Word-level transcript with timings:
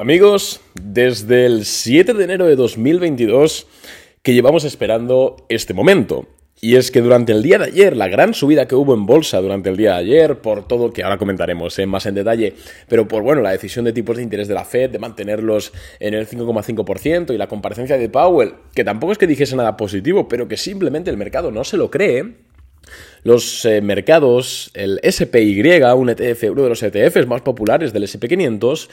Amigos, 0.00 0.60
desde 0.80 1.44
el 1.44 1.64
7 1.64 2.14
de 2.14 2.22
enero 2.22 2.46
de 2.46 2.54
2022 2.54 3.66
que 4.22 4.32
llevamos 4.32 4.62
esperando 4.62 5.44
este 5.48 5.74
momento. 5.74 6.28
Y 6.60 6.76
es 6.76 6.92
que 6.92 7.00
durante 7.00 7.32
el 7.32 7.42
día 7.42 7.58
de 7.58 7.64
ayer, 7.64 7.96
la 7.96 8.06
gran 8.06 8.32
subida 8.32 8.68
que 8.68 8.76
hubo 8.76 8.94
en 8.94 9.06
bolsa 9.06 9.40
durante 9.40 9.70
el 9.70 9.76
día 9.76 9.94
de 9.94 9.98
ayer, 9.98 10.38
por 10.38 10.68
todo 10.68 10.92
que 10.92 11.02
ahora 11.02 11.18
comentaremos 11.18 11.76
¿eh? 11.80 11.86
más 11.86 12.06
en 12.06 12.14
detalle, 12.14 12.54
pero 12.88 13.08
por 13.08 13.24
bueno, 13.24 13.42
la 13.42 13.50
decisión 13.50 13.86
de 13.86 13.92
tipos 13.92 14.16
de 14.16 14.22
interés 14.22 14.46
de 14.46 14.54
la 14.54 14.64
Fed 14.64 14.90
de 14.90 15.00
mantenerlos 15.00 15.72
en 15.98 16.14
el 16.14 16.28
5,5% 16.28 17.34
y 17.34 17.36
la 17.36 17.48
comparecencia 17.48 17.98
de 17.98 18.08
Powell, 18.08 18.54
que 18.76 18.84
tampoco 18.84 19.10
es 19.10 19.18
que 19.18 19.26
dijese 19.26 19.56
nada 19.56 19.76
positivo, 19.76 20.28
pero 20.28 20.46
que 20.46 20.56
simplemente 20.56 21.10
el 21.10 21.16
mercado 21.16 21.50
no 21.50 21.64
se 21.64 21.76
lo 21.76 21.90
cree, 21.90 22.34
los 23.24 23.64
eh, 23.64 23.80
mercados, 23.80 24.70
el 24.74 25.00
SPY, 25.02 25.82
un 25.96 26.10
ETF, 26.10 26.44
uno 26.52 26.62
de 26.62 26.68
los 26.68 26.84
ETFs 26.84 27.26
más 27.26 27.40
populares 27.40 27.92
del 27.92 28.04
SP500, 28.04 28.88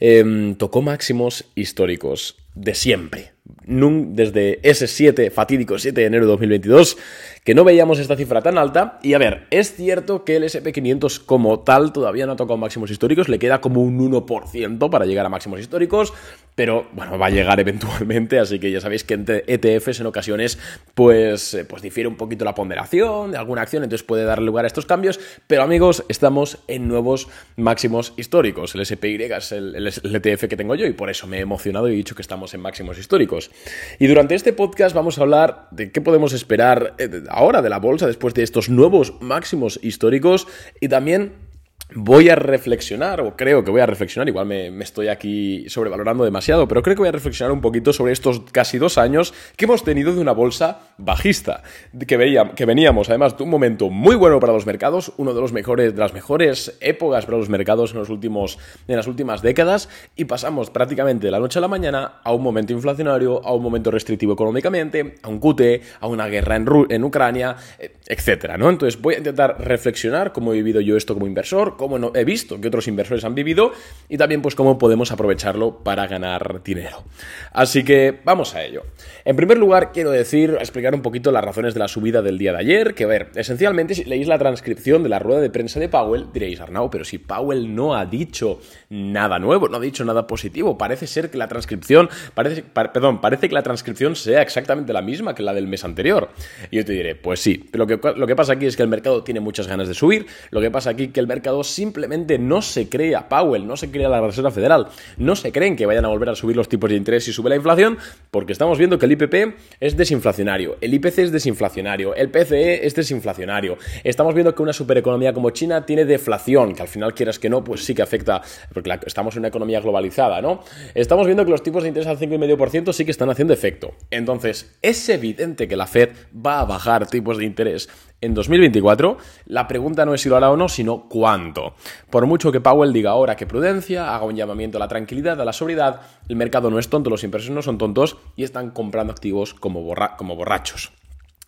Em, 0.00 0.54
tocó 0.54 0.82
máximos 0.82 1.44
históricos 1.54 2.36
de 2.54 2.74
siempre. 2.74 3.32
Desde 3.68 4.60
ese 4.62 4.86
7, 4.86 5.30
fatídico 5.30 5.78
7 5.78 6.00
de 6.00 6.06
enero 6.06 6.24
de 6.24 6.30
2022, 6.32 6.96
que 7.44 7.54
no 7.54 7.64
veíamos 7.64 7.98
esta 7.98 8.16
cifra 8.16 8.40
tan 8.42 8.58
alta. 8.58 8.98
Y 9.02 9.14
a 9.14 9.18
ver, 9.18 9.46
es 9.50 9.74
cierto 9.74 10.24
que 10.24 10.36
el 10.36 10.44
SP500 10.44 11.24
como 11.24 11.60
tal 11.60 11.92
todavía 11.92 12.26
no 12.26 12.32
ha 12.32 12.36
tocado 12.36 12.56
máximos 12.56 12.90
históricos, 12.90 13.28
le 13.28 13.38
queda 13.38 13.60
como 13.60 13.82
un 13.82 13.98
1% 13.98 14.90
para 14.90 15.04
llegar 15.04 15.26
a 15.26 15.28
máximos 15.28 15.60
históricos, 15.60 16.12
pero 16.56 16.88
bueno, 16.92 17.18
va 17.18 17.26
a 17.26 17.30
llegar 17.30 17.60
eventualmente, 17.60 18.40
así 18.40 18.58
que 18.58 18.72
ya 18.72 18.80
sabéis 18.80 19.04
que 19.04 19.14
entre 19.14 19.44
ETFs 19.46 20.00
en 20.00 20.06
ocasiones 20.06 20.58
pues, 20.94 21.54
eh, 21.54 21.64
pues 21.64 21.82
difiere 21.82 22.08
un 22.08 22.16
poquito 22.16 22.44
la 22.44 22.54
ponderación 22.54 23.30
de 23.30 23.38
alguna 23.38 23.62
acción, 23.62 23.84
entonces 23.84 24.04
puede 24.04 24.24
dar 24.24 24.42
lugar 24.42 24.64
a 24.64 24.68
estos 24.68 24.86
cambios, 24.86 25.20
pero 25.46 25.62
amigos, 25.62 26.04
estamos 26.08 26.58
en 26.66 26.88
nuevos 26.88 27.28
máximos 27.56 28.14
históricos. 28.16 28.74
El 28.74 28.84
SPY 28.84 29.24
es 29.24 29.52
el, 29.52 29.76
el 29.76 30.16
ETF 30.16 30.48
que 30.48 30.56
tengo 30.56 30.74
yo 30.74 30.86
y 30.86 30.92
por 30.94 31.10
eso 31.10 31.26
me 31.26 31.38
he 31.38 31.40
emocionado 31.40 31.88
y 31.88 31.92
he 31.92 31.96
dicho 31.96 32.14
que 32.14 32.22
estamos 32.22 32.54
en 32.54 32.60
máximos 32.60 32.98
históricos. 32.98 33.50
Y 33.98 34.06
durante 34.06 34.34
este 34.34 34.54
podcast 34.54 34.96
vamos 34.96 35.18
a 35.18 35.22
hablar 35.22 35.68
de 35.70 35.92
qué 35.92 36.00
podemos 36.00 36.32
esperar 36.32 36.94
eh, 36.98 37.22
ahora 37.28 37.60
de 37.60 37.68
la 37.68 37.78
bolsa 37.78 38.06
después 38.06 38.32
de 38.32 38.42
estos 38.42 38.70
nuevos 38.70 39.20
máximos 39.20 39.78
históricos 39.82 40.48
y 40.80 40.88
también 40.88 41.45
voy 41.94 42.28
a 42.28 42.34
reflexionar, 42.34 43.20
o 43.20 43.36
creo 43.36 43.62
que 43.64 43.70
voy 43.70 43.80
a 43.80 43.86
reflexionar, 43.86 44.28
igual 44.28 44.46
me, 44.46 44.66
estoy 44.82 45.08
aquí 45.08 45.68
sobrevalorando 45.68 46.24
demasiado, 46.24 46.66
pero 46.66 46.82
creo 46.82 46.96
que 46.96 47.00
voy 47.00 47.08
a 47.08 47.12
reflexionar 47.12 47.52
un 47.52 47.60
poquito 47.60 47.92
sobre 47.92 48.12
estos 48.12 48.40
casi 48.50 48.78
dos 48.78 48.98
años 48.98 49.32
que 49.56 49.66
hemos 49.66 49.84
tenido 49.84 50.12
de 50.12 50.20
una 50.20 50.32
bolsa 50.32 50.80
bajista, 50.98 51.62
que, 52.06 52.16
veía, 52.16 52.52
que 52.54 52.66
veníamos 52.66 53.08
además 53.08 53.36
de 53.36 53.44
un 53.44 53.50
momento 53.50 53.88
muy 53.88 54.16
bueno 54.16 54.40
para 54.40 54.52
los 54.52 54.66
mercados, 54.66 55.12
uno 55.16 55.32
de 55.32 55.40
los 55.40 55.52
mejores, 55.52 55.94
de 55.94 56.00
las 56.00 56.12
mejores 56.12 56.76
épocas 56.80 57.24
para 57.24 57.38
los 57.38 57.48
mercados 57.48 57.92
en, 57.92 57.98
los 57.98 58.10
últimos, 58.10 58.58
en 58.88 58.96
las 58.96 59.06
últimas 59.06 59.42
décadas, 59.42 59.88
y 60.16 60.24
pasamos 60.24 60.70
prácticamente 60.70 61.26
de 61.26 61.30
la 61.30 61.38
noche 61.38 61.60
a 61.60 61.62
la 61.62 61.68
mañana 61.68 62.20
a 62.24 62.32
un 62.32 62.42
momento 62.42 62.72
inflacionario, 62.72 63.44
a 63.46 63.54
un 63.54 63.62
momento 63.62 63.92
restrictivo 63.92 64.32
económicamente, 64.32 65.14
a 65.22 65.28
un 65.28 65.38
QT, 65.38 65.60
a 66.00 66.08
una 66.08 66.26
guerra 66.26 66.56
en, 66.56 66.66
en 66.88 67.04
Ucrania, 67.04 67.56
eh, 67.78 67.92
etcétera, 68.08 68.58
¿no? 68.58 68.70
Entonces 68.70 69.00
voy 69.00 69.14
a 69.14 69.18
intentar 69.18 69.56
reflexionar 69.60 70.32
cómo 70.32 70.52
he 70.52 70.56
vivido 70.56 70.80
yo 70.80 70.96
esto 70.96 71.14
como 71.14 71.26
inversor, 71.26 71.75
cómo 71.76 72.12
he 72.14 72.24
visto 72.24 72.60
que 72.60 72.68
otros 72.68 72.88
inversores 72.88 73.24
han 73.24 73.34
vivido 73.34 73.72
y 74.08 74.16
también 74.16 74.42
pues 74.42 74.54
cómo 74.54 74.78
podemos 74.78 75.12
aprovecharlo 75.12 75.78
para 75.78 76.06
ganar 76.06 76.62
dinero. 76.62 77.04
Así 77.52 77.84
que 77.84 78.20
vamos 78.24 78.54
a 78.54 78.62
ello. 78.62 78.82
En 79.24 79.36
primer 79.36 79.58
lugar, 79.58 79.92
quiero 79.92 80.10
decir, 80.10 80.56
explicar 80.58 80.94
un 80.94 81.02
poquito 81.02 81.32
las 81.32 81.44
razones 81.44 81.74
de 81.74 81.80
la 81.80 81.88
subida 81.88 82.22
del 82.22 82.38
día 82.38 82.52
de 82.52 82.58
ayer, 82.58 82.94
que 82.94 83.04
a 83.04 83.06
ver, 83.06 83.30
esencialmente 83.34 83.94
si 83.94 84.04
leéis 84.04 84.28
la 84.28 84.38
transcripción 84.38 85.02
de 85.02 85.08
la 85.08 85.18
rueda 85.18 85.40
de 85.40 85.50
prensa 85.50 85.80
de 85.80 85.88
Powell, 85.88 86.26
diréis, 86.32 86.60
Arnau, 86.60 86.90
pero 86.90 87.04
si 87.04 87.18
Powell 87.18 87.74
no 87.74 87.94
ha 87.94 88.06
dicho 88.06 88.60
nada 88.90 89.38
nuevo, 89.38 89.68
no 89.68 89.78
ha 89.78 89.80
dicho 89.80 90.04
nada 90.04 90.26
positivo, 90.26 90.78
parece 90.78 91.06
ser 91.06 91.30
que 91.30 91.38
la 91.38 91.48
transcripción, 91.48 92.08
parece, 92.34 92.62
perdón, 92.62 93.20
parece 93.20 93.48
que 93.48 93.54
la 93.54 93.62
transcripción 93.62 94.16
sea 94.16 94.42
exactamente 94.42 94.92
la 94.92 95.02
misma 95.02 95.34
que 95.34 95.42
la 95.42 95.54
del 95.54 95.66
mes 95.66 95.84
anterior. 95.84 96.30
Y 96.70 96.76
yo 96.76 96.84
te 96.84 96.92
diré, 96.92 97.14
pues 97.14 97.40
sí, 97.40 97.68
pero 97.70 97.86
lo 97.86 98.00
que, 98.00 98.18
lo 98.18 98.26
que 98.26 98.36
pasa 98.36 98.54
aquí 98.54 98.66
es 98.66 98.76
que 98.76 98.82
el 98.82 98.88
mercado 98.88 99.22
tiene 99.22 99.40
muchas 99.40 99.66
ganas 99.66 99.88
de 99.88 99.94
subir, 99.94 100.26
lo 100.50 100.60
que 100.60 100.70
pasa 100.70 100.90
aquí 100.90 101.04
es 101.04 101.12
que 101.12 101.20
el 101.20 101.26
mercado 101.26 101.64
simplemente 101.68 102.38
no 102.38 102.62
se 102.62 102.88
cree 102.88 103.14
a 103.14 103.28
Powell, 103.28 103.66
no 103.66 103.76
se 103.76 103.90
cree 103.90 104.06
a 104.06 104.08
la 104.08 104.20
Reserva 104.20 104.50
Federal, 104.50 104.88
no 105.18 105.36
se 105.36 105.52
creen 105.52 105.76
que 105.76 105.86
vayan 105.86 106.04
a 106.04 106.08
volver 106.08 106.30
a 106.30 106.34
subir 106.34 106.56
los 106.56 106.68
tipos 106.68 106.90
de 106.90 106.96
interés 106.96 107.28
y 107.28 107.32
sube 107.32 107.50
la 107.50 107.56
inflación, 107.56 107.98
porque 108.30 108.52
estamos 108.52 108.78
viendo 108.78 108.98
que 108.98 109.06
el 109.06 109.12
IPP 109.12 109.56
es 109.80 109.96
desinflacionario, 109.96 110.76
el 110.80 110.94
IPC 110.94 111.18
es 111.18 111.32
desinflacionario, 111.32 112.14
el 112.14 112.30
PCE 112.30 112.86
es 112.86 112.94
desinflacionario. 112.94 113.78
Estamos 114.04 114.34
viendo 114.34 114.54
que 114.54 114.62
una 114.62 114.72
supereconomía 114.72 115.32
como 115.32 115.50
China 115.50 115.84
tiene 115.86 116.04
deflación, 116.04 116.74
que 116.74 116.82
al 116.82 116.88
final 116.88 117.14
quieras 117.14 117.38
que 117.38 117.48
no, 117.48 117.64
pues 117.64 117.84
sí 117.84 117.94
que 117.94 118.02
afecta, 118.02 118.42
porque 118.72 118.98
estamos 119.06 119.34
en 119.34 119.40
una 119.40 119.48
economía 119.48 119.80
globalizada, 119.80 120.40
¿no? 120.40 120.62
Estamos 120.94 121.26
viendo 121.26 121.44
que 121.44 121.50
los 121.50 121.62
tipos 121.62 121.82
de 121.82 121.88
interés 121.88 122.06
al 122.08 122.18
5,5% 122.18 122.92
sí 122.92 123.04
que 123.04 123.10
están 123.10 123.30
haciendo 123.30 123.52
efecto. 123.54 123.94
Entonces, 124.10 124.76
es 124.82 125.08
evidente 125.08 125.68
que 125.68 125.76
la 125.76 125.86
Fed 125.86 126.10
va 126.34 126.60
a 126.60 126.64
bajar 126.64 127.06
tipos 127.06 127.38
de 127.38 127.44
interés 127.44 127.88
en 128.26 128.34
2024, 128.34 129.16
la 129.46 129.66
pregunta 129.66 130.04
no 130.04 130.12
es 130.12 130.20
si 130.20 130.28
lo 130.28 130.36
hará 130.36 130.50
o 130.50 130.56
no, 130.56 130.68
sino 130.68 131.08
cuánto. 131.08 131.74
Por 132.10 132.26
mucho 132.26 132.52
que 132.52 132.60
Powell 132.60 132.92
diga 132.92 133.12
ahora 133.12 133.36
que 133.36 133.46
prudencia, 133.46 134.14
haga 134.14 134.26
un 134.26 134.36
llamamiento 134.36 134.78
a 134.78 134.80
la 134.80 134.88
tranquilidad, 134.88 135.40
a 135.40 135.44
la 135.44 135.52
sobriedad, 135.52 136.00
el 136.28 136.36
mercado 136.36 136.70
no 136.70 136.78
es 136.78 136.88
tonto, 136.88 137.08
los 137.08 137.24
inversores 137.24 137.54
no 137.54 137.62
son 137.62 137.78
tontos 137.78 138.16
y 138.36 138.42
están 138.42 138.70
comprando 138.70 139.12
activos 139.12 139.54
como, 139.54 139.94
como 140.18 140.36
borrachos. 140.36 140.92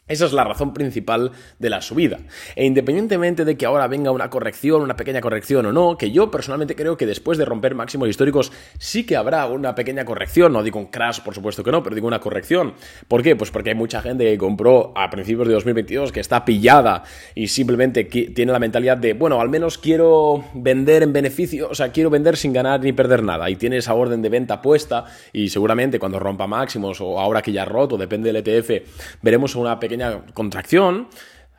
Esa 0.09 0.27
es 0.27 0.33
la 0.33 0.45
razón 0.45 0.73
principal 0.73 1.33
de 1.59 1.71
la 1.71 1.81
subida. 1.81 2.19
E 2.57 2.65
independientemente 2.65 3.45
de 3.45 3.57
que 3.57 3.67
ahora 3.67 3.87
venga 3.87 4.11
una 4.11 4.31
corrección, 4.31 4.83
una 4.83 4.97
pequeña 4.97 5.21
corrección 5.21 5.67
o 5.67 5.73
no, 5.73 5.97
que 5.97 6.11
yo 6.11 6.31
personalmente 6.31 6.75
creo 6.75 6.97
que 6.97 7.07
después 7.07 7.39
de 7.39 7.45
romper 7.45 7.75
máximos 7.75 8.09
históricos 8.09 8.53
sí 8.79 9.05
que 9.05 9.17
habrá 9.17 9.47
una 9.47 9.75
pequeña 9.75 10.05
corrección, 10.05 10.53
no 10.53 10.63
digo 10.63 10.79
un 10.79 10.87
crash, 10.87 11.21
por 11.21 11.35
supuesto 11.35 11.63
que 11.63 11.71
no, 11.71 11.83
pero 11.83 11.95
digo 11.95 12.07
una 12.07 12.21
corrección. 12.21 12.75
¿Por 13.07 13.23
qué? 13.23 13.37
Pues 13.37 13.51
porque 13.51 13.71
hay 13.71 13.77
mucha 13.77 14.01
gente 14.01 14.25
que 14.25 14.39
compró 14.39 14.93
a 14.97 15.11
principios 15.11 15.49
de 15.49 15.55
2022 15.55 16.13
que 16.13 16.21
está 16.21 16.45
pillada 16.45 17.03
y 17.35 17.49
simplemente 17.49 18.05
tiene 18.05 18.53
la 18.53 18.59
mentalidad 18.59 18.97
de, 18.97 19.13
bueno, 19.13 19.41
al 19.41 19.49
menos 19.49 19.79
quiero 19.79 20.45
vender 20.55 21.03
en 21.03 21.13
beneficio, 21.13 21.69
o 21.71 21.75
sea, 21.75 21.93
quiero 21.93 22.11
vender 22.11 22.37
sin 22.37 22.53
ganar 22.53 22.81
ni 22.81 22.93
perder 22.93 23.23
nada 23.23 23.51
y 23.51 23.57
tiene 23.57 23.79
esa 23.79 23.95
orden 23.95 24.23
de 24.23 24.29
venta 24.29 24.63
puesta 24.63 25.05
y 25.33 25.49
seguramente 25.49 25.99
cuando 25.99 26.19
rompa 26.19 26.47
máximos 26.47 27.01
o 27.01 27.19
ahora 27.19 27.43
que 27.43 27.53
ya 27.53 27.63
ha 27.63 27.67
roto, 27.67 27.97
depende 27.97 28.33
del 28.33 28.43
ETF, 28.43 29.21
veremos 29.23 29.55
una 29.55 29.79
pequeña 29.79 29.98
contracción. 30.35 31.09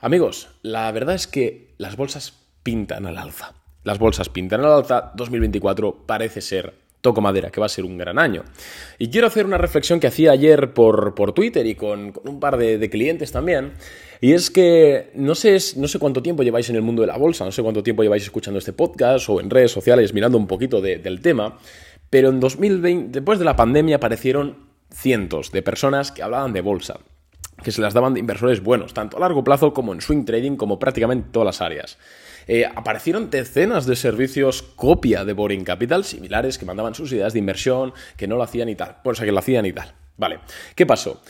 Amigos, 0.01 0.49
la 0.61 0.91
verdad 0.91 1.15
es 1.15 1.27
que 1.27 1.73
las 1.77 1.95
bolsas 1.95 2.33
pintan 2.63 3.05
al 3.05 3.17
alza. 3.17 3.53
Las 3.83 3.99
bolsas 3.99 4.29
pintan 4.29 4.61
al 4.61 4.71
alza. 4.71 5.11
2024 5.15 6.05
parece 6.05 6.41
ser 6.41 6.73
toco 7.01 7.21
madera, 7.21 7.49
que 7.49 7.59
va 7.59 7.65
a 7.65 7.69
ser 7.69 7.85
un 7.85 7.97
gran 7.97 8.19
año. 8.19 8.43
Y 8.97 9.09
quiero 9.09 9.27
hacer 9.27 9.45
una 9.45 9.57
reflexión 9.57 9.99
que 9.99 10.07
hacía 10.07 10.31
ayer 10.31 10.73
por, 10.73 11.15
por 11.15 11.33
Twitter 11.33 11.65
y 11.65 11.75
con, 11.75 12.13
un 12.23 12.39
par 12.39 12.57
de, 12.57 12.89
clientes 12.89 13.31
también. 13.31 13.73
Y 14.21 14.33
es 14.33 14.51
que 14.51 15.11
no 15.15 15.35
sé, 15.35 15.57
no 15.77 15.87
sé 15.87 15.99
cuánto 15.99 16.21
tiempo 16.21 16.43
lleváis 16.43 16.69
en 16.69 16.75
el 16.75 16.81
mundo 16.81 17.01
de 17.01 17.07
la 17.07 17.17
bolsa, 17.17 17.45
no 17.45 17.51
sé 17.51 17.63
cuánto 17.63 17.83
tiempo 17.83 18.03
lleváis 18.03 18.23
escuchando 18.23 18.59
este 18.59 18.73
podcast 18.73 19.29
o 19.29 19.39
en 19.39 19.49
redes 19.49 19.71
sociales 19.71 20.13
mirando 20.13 20.37
un 20.37 20.47
poquito 20.47 20.81
del 20.81 21.21
tema, 21.21 21.57
pero 22.09 22.29
en 22.29 22.39
2020, 22.39 23.11
después 23.11 23.39
de 23.39 23.45
la 23.45 23.55
pandemia, 23.55 23.97
aparecieron 23.97 24.69
cientos 24.91 25.51
de 25.51 25.61
personas 25.61 26.11
que 26.11 26.23
hablaban 26.23 26.51
de 26.51 26.61
bolsa 26.61 26.99
que 27.63 27.71
se 27.71 27.81
las 27.81 27.93
daban 27.93 28.13
de 28.13 28.19
inversores 28.19 28.61
buenos, 28.61 28.93
tanto 28.93 29.17
a 29.17 29.19
largo 29.19 29.43
plazo 29.43 29.73
como 29.73 29.93
en 29.93 30.01
swing 30.01 30.25
trading, 30.25 30.55
como 30.55 30.79
prácticamente 30.79 31.29
todas 31.31 31.45
las 31.45 31.61
áreas. 31.61 31.97
Eh, 32.47 32.65
aparecieron 32.65 33.29
decenas 33.29 33.85
de 33.85 33.95
servicios 33.95 34.63
copia 34.63 35.23
de 35.23 35.33
Boring 35.33 35.63
Capital, 35.63 36.03
similares, 36.03 36.57
que 36.57 36.65
mandaban 36.65 36.95
sus 36.95 37.11
ideas 37.11 37.33
de 37.33 37.39
inversión, 37.39 37.93
que 38.17 38.27
no 38.27 38.37
lo 38.37 38.43
hacían 38.43 38.69
y 38.69 38.75
tal. 38.75 38.97
Por 39.03 39.13
eso 39.13 39.23
que 39.23 39.31
lo 39.31 39.37
hacían 39.37 39.65
y 39.67 39.73
tal. 39.73 39.93
Vale, 40.17 40.39
¿qué 40.75 40.85
pasó? 40.85 41.21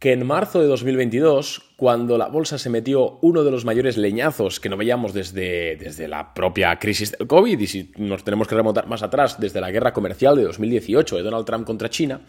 Que 0.00 0.12
en 0.12 0.26
marzo 0.26 0.60
de 0.60 0.66
2022, 0.66 1.74
cuando 1.76 2.18
la 2.18 2.26
bolsa 2.26 2.58
se 2.58 2.70
metió 2.70 3.18
uno 3.22 3.44
de 3.44 3.52
los 3.52 3.64
mayores 3.64 3.96
leñazos 3.96 4.58
que 4.58 4.68
no 4.68 4.76
veíamos 4.76 5.14
desde, 5.14 5.76
desde 5.76 6.08
la 6.08 6.34
propia 6.34 6.76
crisis 6.78 7.12
del 7.12 7.28
COVID, 7.28 7.58
y 7.58 7.66
si 7.66 7.92
nos 7.96 8.24
tenemos 8.24 8.48
que 8.48 8.56
remontar 8.56 8.86
más 8.88 9.02
atrás, 9.02 9.38
desde 9.38 9.60
la 9.60 9.70
guerra 9.70 9.92
comercial 9.92 10.36
de 10.36 10.42
2018 10.42 11.16
de 11.16 11.22
Donald 11.22 11.46
Trump 11.46 11.66
contra 11.66 11.88
China, 11.88 12.20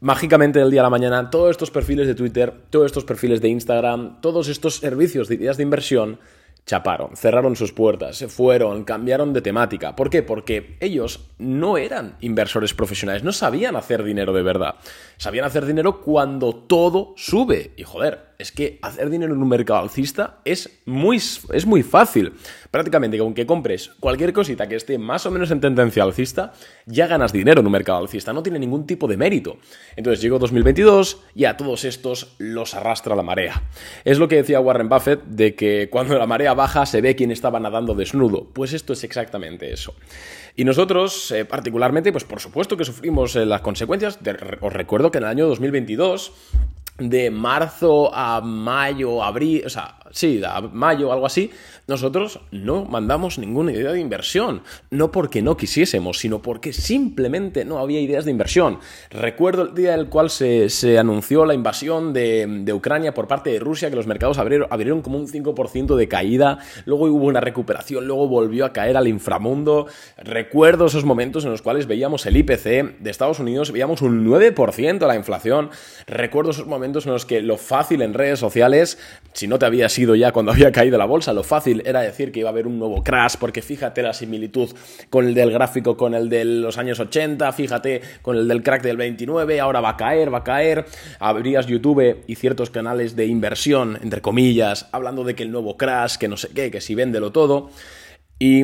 mágicamente 0.00 0.58
del 0.58 0.70
día 0.70 0.80
a 0.80 0.84
la 0.84 0.90
mañana 0.90 1.30
todos 1.30 1.50
estos 1.50 1.70
perfiles 1.70 2.06
de 2.06 2.14
Twitter, 2.14 2.52
todos 2.70 2.86
estos 2.86 3.04
perfiles 3.04 3.40
de 3.40 3.48
Instagram, 3.48 4.20
todos 4.20 4.48
estos 4.48 4.76
servicios 4.76 5.28
de 5.28 5.36
ideas 5.36 5.56
de 5.56 5.62
inversión 5.62 6.18
chaparon, 6.66 7.16
cerraron 7.16 7.56
sus 7.56 7.72
puertas, 7.72 8.16
se 8.16 8.28
fueron, 8.28 8.84
cambiaron 8.84 9.32
de 9.32 9.42
temática. 9.42 9.96
¿Por 9.96 10.10
qué? 10.10 10.22
Porque 10.22 10.76
ellos 10.80 11.28
no 11.38 11.78
eran 11.78 12.16
inversores 12.20 12.74
profesionales, 12.74 13.24
no 13.24 13.32
sabían 13.32 13.76
hacer 13.76 14.04
dinero 14.04 14.32
de 14.32 14.42
verdad. 14.42 14.76
Sabían 15.16 15.44
hacer 15.44 15.66
dinero 15.66 16.00
cuando 16.00 16.54
todo 16.54 17.14
sube. 17.16 17.72
Y 17.76 17.82
joder, 17.82 18.29
es 18.40 18.52
que 18.52 18.78
hacer 18.82 19.10
dinero 19.10 19.34
en 19.34 19.42
un 19.42 19.48
mercado 19.48 19.80
alcista 19.80 20.38
es 20.44 20.80
muy, 20.86 21.16
es 21.16 21.66
muy 21.66 21.82
fácil. 21.82 22.32
Prácticamente 22.70 23.18
con 23.18 23.34
que 23.34 23.46
compres 23.46 23.90
cualquier 24.00 24.32
cosita 24.32 24.66
que 24.66 24.76
esté 24.76 24.96
más 24.98 25.26
o 25.26 25.30
menos 25.30 25.50
en 25.50 25.60
tendencia 25.60 26.02
alcista, 26.02 26.52
ya 26.86 27.06
ganas 27.06 27.32
dinero 27.32 27.60
en 27.60 27.66
un 27.66 27.72
mercado 27.72 27.98
alcista. 27.98 28.32
No 28.32 28.42
tiene 28.42 28.58
ningún 28.58 28.86
tipo 28.86 29.06
de 29.06 29.16
mérito. 29.16 29.58
Entonces 29.94 30.22
llegó 30.22 30.38
2022 30.38 31.20
y 31.34 31.44
a 31.44 31.56
todos 31.56 31.84
estos 31.84 32.34
los 32.38 32.74
arrastra 32.74 33.14
la 33.14 33.22
marea. 33.22 33.62
Es 34.04 34.18
lo 34.18 34.28
que 34.28 34.36
decía 34.36 34.60
Warren 34.60 34.88
Buffett 34.88 35.22
de 35.24 35.54
que 35.54 35.88
cuando 35.90 36.16
la 36.16 36.26
marea 36.26 36.54
baja 36.54 36.86
se 36.86 37.02
ve 37.02 37.16
quién 37.16 37.30
estaba 37.30 37.60
nadando 37.60 37.94
desnudo. 37.94 38.48
Pues 38.52 38.72
esto 38.72 38.94
es 38.94 39.04
exactamente 39.04 39.72
eso. 39.72 39.94
Y 40.56 40.64
nosotros, 40.64 41.30
eh, 41.30 41.44
particularmente, 41.44 42.12
pues 42.12 42.24
por 42.24 42.40
supuesto 42.40 42.76
que 42.76 42.84
sufrimos 42.84 43.36
eh, 43.36 43.46
las 43.46 43.60
consecuencias. 43.60 44.18
os 44.60 44.72
recuerdo 44.72 45.10
que 45.10 45.18
en 45.18 45.24
el 45.24 45.30
año 45.30 45.46
2022 45.46 46.32
de 47.00 47.30
marzo 47.30 48.14
a 48.14 48.40
mayo, 48.40 49.22
abril, 49.22 49.62
o 49.64 49.70
sea, 49.70 49.94
sí, 50.10 50.42
a 50.44 50.60
mayo, 50.60 51.12
algo 51.12 51.26
así, 51.26 51.50
nosotros 51.86 52.40
no 52.50 52.84
mandamos 52.84 53.38
ninguna 53.38 53.72
idea 53.72 53.92
de 53.92 54.00
inversión. 54.00 54.62
No 54.90 55.10
porque 55.10 55.42
no 55.42 55.56
quisiésemos, 55.56 56.18
sino 56.18 56.40
porque 56.40 56.72
simplemente 56.72 57.64
no 57.64 57.78
había 57.78 58.00
ideas 58.00 58.24
de 58.24 58.30
inversión. 58.30 58.78
Recuerdo 59.10 59.62
el 59.62 59.74
día 59.74 59.94
en 59.94 60.00
el 60.00 60.08
cual 60.08 60.30
se, 60.30 60.98
anunció 60.98 61.44
la 61.44 61.54
invasión 61.54 62.12
de, 62.12 62.70
Ucrania 62.72 63.12
por 63.12 63.26
parte 63.26 63.50
de 63.50 63.58
Rusia, 63.58 63.90
que 63.90 63.96
los 63.96 64.06
mercados 64.06 64.38
abrieron, 64.38 64.68
abrieron 64.70 65.02
como 65.02 65.18
un 65.18 65.26
5% 65.26 65.96
de 65.96 66.08
caída, 66.08 66.58
luego 66.84 67.06
hubo 67.06 67.26
una 67.26 67.40
recuperación, 67.40 68.06
luego 68.06 68.28
volvió 68.28 68.64
a 68.64 68.72
caer 68.72 68.96
al 68.96 69.08
inframundo. 69.08 69.86
Recuerdo 70.16 70.86
esos 70.86 71.04
momentos 71.04 71.44
en 71.44 71.50
los 71.50 71.62
cuales 71.62 71.86
veíamos 71.86 72.26
el 72.26 72.36
IPC 72.36 72.98
de 73.00 73.10
Estados 73.10 73.40
Unidos, 73.40 73.72
veíamos 73.72 74.02
un 74.02 74.24
9% 74.26 75.06
la 75.06 75.16
inflación. 75.16 75.70
Recuerdo 76.06 76.50
esos 76.52 76.66
momentos 76.66 77.06
en 77.06 77.12
los 77.12 77.26
que 77.26 77.42
lo 77.42 77.56
fácil 77.56 78.02
en 78.02 78.14
redes 78.14 78.38
sociales, 78.38 78.98
si 79.32 79.46
no 79.46 79.58
te 79.58 79.66
había 79.66 79.88
ya 80.14 80.32
cuando 80.32 80.52
había 80.52 80.72
caído 80.72 80.98
la 80.98 81.06
bolsa, 81.06 81.32
lo 81.32 81.42
fácil 81.42 81.82
era 81.84 82.00
decir 82.00 82.32
que 82.32 82.40
iba 82.40 82.48
a 82.48 82.52
haber 82.52 82.66
un 82.66 82.78
nuevo 82.78 83.02
crash, 83.02 83.36
porque 83.38 83.62
fíjate 83.62 84.02
la 84.02 84.12
similitud 84.12 84.70
con 85.08 85.26
el 85.26 85.34
del 85.34 85.50
gráfico 85.50 85.96
con 85.96 86.14
el 86.14 86.28
de 86.28 86.44
los 86.44 86.78
años 86.78 87.00
80, 87.00 87.52
fíjate 87.52 88.00
con 88.22 88.36
el 88.36 88.48
del 88.48 88.62
crack 88.62 88.82
del 88.82 88.96
29, 88.96 89.60
ahora 89.60 89.80
va 89.80 89.90
a 89.90 89.96
caer, 89.96 90.32
va 90.32 90.38
a 90.38 90.44
caer. 90.44 90.86
Abrías 91.18 91.66
YouTube 91.66 92.24
y 92.26 92.34
ciertos 92.34 92.70
canales 92.70 93.16
de 93.16 93.26
inversión, 93.26 93.98
entre 94.02 94.20
comillas, 94.20 94.88
hablando 94.92 95.24
de 95.24 95.34
que 95.34 95.42
el 95.42 95.52
nuevo 95.52 95.76
crash, 95.76 96.16
que 96.16 96.28
no 96.28 96.36
sé 96.36 96.48
qué, 96.54 96.70
que 96.70 96.80
si 96.80 96.94
véndelo 96.94 97.32
todo. 97.32 97.70
Y, 98.38 98.62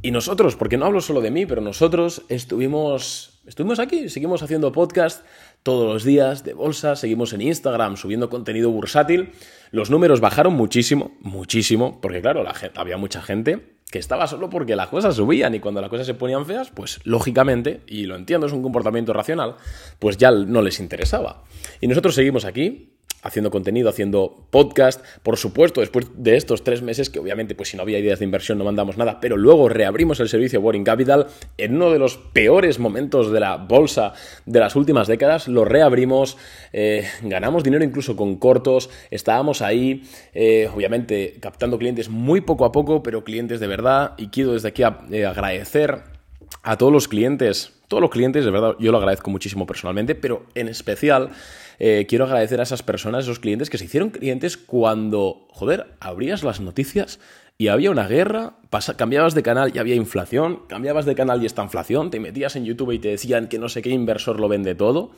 y, 0.00 0.10
nosotros, 0.12 0.56
porque 0.56 0.78
no 0.78 0.86
hablo 0.86 1.02
solo 1.02 1.20
de 1.20 1.30
mí, 1.30 1.44
pero 1.44 1.60
nosotros 1.60 2.22
estuvimos, 2.30 3.29
estuvimos 3.50 3.80
aquí, 3.80 4.08
seguimos 4.08 4.44
haciendo 4.44 4.70
podcast 4.70 5.26
todos 5.64 5.92
los 5.92 6.04
días 6.04 6.44
de 6.44 6.54
bolsa, 6.54 6.94
seguimos 6.94 7.32
en 7.32 7.42
Instagram 7.42 7.96
subiendo 7.96 8.30
contenido 8.30 8.70
bursátil. 8.70 9.32
Los 9.72 9.90
números 9.90 10.20
bajaron 10.20 10.54
muchísimo, 10.54 11.16
muchísimo, 11.20 12.00
porque 12.00 12.22
claro, 12.22 12.44
la 12.44 12.54
había 12.76 12.96
mucha 12.96 13.20
gente 13.20 13.74
que 13.90 13.98
estaba 13.98 14.28
solo 14.28 14.48
porque 14.50 14.76
las 14.76 14.86
cosas 14.86 15.16
subían 15.16 15.52
y 15.56 15.58
cuando 15.58 15.80
las 15.80 15.90
cosas 15.90 16.06
se 16.06 16.14
ponían 16.14 16.46
feas, 16.46 16.70
pues 16.70 17.00
lógicamente, 17.02 17.80
y 17.88 18.04
lo 18.04 18.14
entiendo, 18.14 18.46
es 18.46 18.52
un 18.52 18.62
comportamiento 18.62 19.12
racional, 19.12 19.56
pues 19.98 20.16
ya 20.16 20.30
no 20.30 20.62
les 20.62 20.78
interesaba. 20.78 21.42
Y 21.80 21.88
nosotros 21.88 22.14
seguimos 22.14 22.44
aquí, 22.44 22.92
haciendo 23.22 23.50
contenido, 23.50 23.88
haciendo 23.88 24.46
podcast. 24.50 25.04
Por 25.22 25.36
supuesto, 25.36 25.80
después 25.80 26.06
de 26.16 26.36
estos 26.36 26.64
tres 26.64 26.82
meses, 26.82 27.10
que 27.10 27.18
obviamente, 27.18 27.54
pues 27.54 27.70
si 27.70 27.76
no 27.76 27.82
había 27.82 27.98
ideas 27.98 28.18
de 28.18 28.24
inversión 28.24 28.58
no 28.58 28.64
mandamos 28.64 28.96
nada, 28.96 29.20
pero 29.20 29.36
luego 29.36 29.68
reabrimos 29.68 30.20
el 30.20 30.28
servicio 30.28 30.60
Boring 30.60 30.84
Capital 30.84 31.26
en 31.56 31.76
uno 31.76 31.90
de 31.90 31.98
los 31.98 32.16
peores 32.16 32.78
momentos 32.78 33.32
de 33.32 33.40
la 33.40 33.56
bolsa 33.56 34.12
de 34.46 34.60
las 34.60 34.76
últimas 34.76 35.08
décadas, 35.08 35.48
lo 35.48 35.64
reabrimos, 35.64 36.36
eh, 36.72 37.04
ganamos 37.22 37.64
dinero 37.64 37.84
incluso 37.84 38.16
con 38.16 38.36
cortos, 38.36 38.90
estábamos 39.10 39.62
ahí, 39.62 40.02
eh, 40.34 40.68
obviamente, 40.74 41.36
captando 41.40 41.78
clientes 41.78 42.08
muy 42.08 42.40
poco 42.40 42.64
a 42.64 42.72
poco, 42.72 43.02
pero 43.02 43.24
clientes 43.24 43.60
de 43.60 43.66
verdad, 43.66 44.14
y 44.16 44.28
quiero 44.28 44.52
desde 44.52 44.68
aquí 44.68 44.82
eh, 44.82 45.26
agradecer 45.26 46.19
a 46.62 46.76
todos 46.76 46.92
los 46.92 47.08
clientes, 47.08 47.72
todos 47.88 48.00
los 48.00 48.10
clientes, 48.10 48.44
de 48.44 48.50
verdad, 48.50 48.76
yo 48.78 48.92
lo 48.92 48.98
agradezco 48.98 49.30
muchísimo 49.30 49.66
personalmente, 49.66 50.14
pero 50.14 50.44
en 50.54 50.68
especial 50.68 51.30
eh, 51.78 52.06
quiero 52.08 52.24
agradecer 52.24 52.60
a 52.60 52.62
esas 52.62 52.82
personas, 52.82 53.20
a 53.20 53.22
esos 53.22 53.38
clientes 53.38 53.70
que 53.70 53.78
se 53.78 53.86
hicieron 53.86 54.10
clientes 54.10 54.56
cuando, 54.56 55.46
joder, 55.50 55.94
abrías 56.00 56.42
las 56.42 56.60
noticias 56.60 57.18
y 57.56 57.68
había 57.68 57.90
una 57.90 58.06
guerra, 58.06 58.54
cambiabas 58.96 59.34
de 59.34 59.42
canal 59.42 59.72
y 59.74 59.78
había 59.78 59.94
inflación, 59.94 60.62
cambiabas 60.66 61.04
de 61.04 61.14
canal 61.14 61.42
y 61.42 61.46
esta 61.46 61.62
inflación, 61.62 62.10
te 62.10 62.20
metías 62.20 62.56
en 62.56 62.64
YouTube 62.64 62.92
y 62.92 62.98
te 62.98 63.08
decían 63.08 63.48
que 63.48 63.58
no 63.58 63.68
sé 63.68 63.82
qué 63.82 63.90
inversor 63.90 64.40
lo 64.40 64.48
vende 64.48 64.74
todo. 64.74 65.10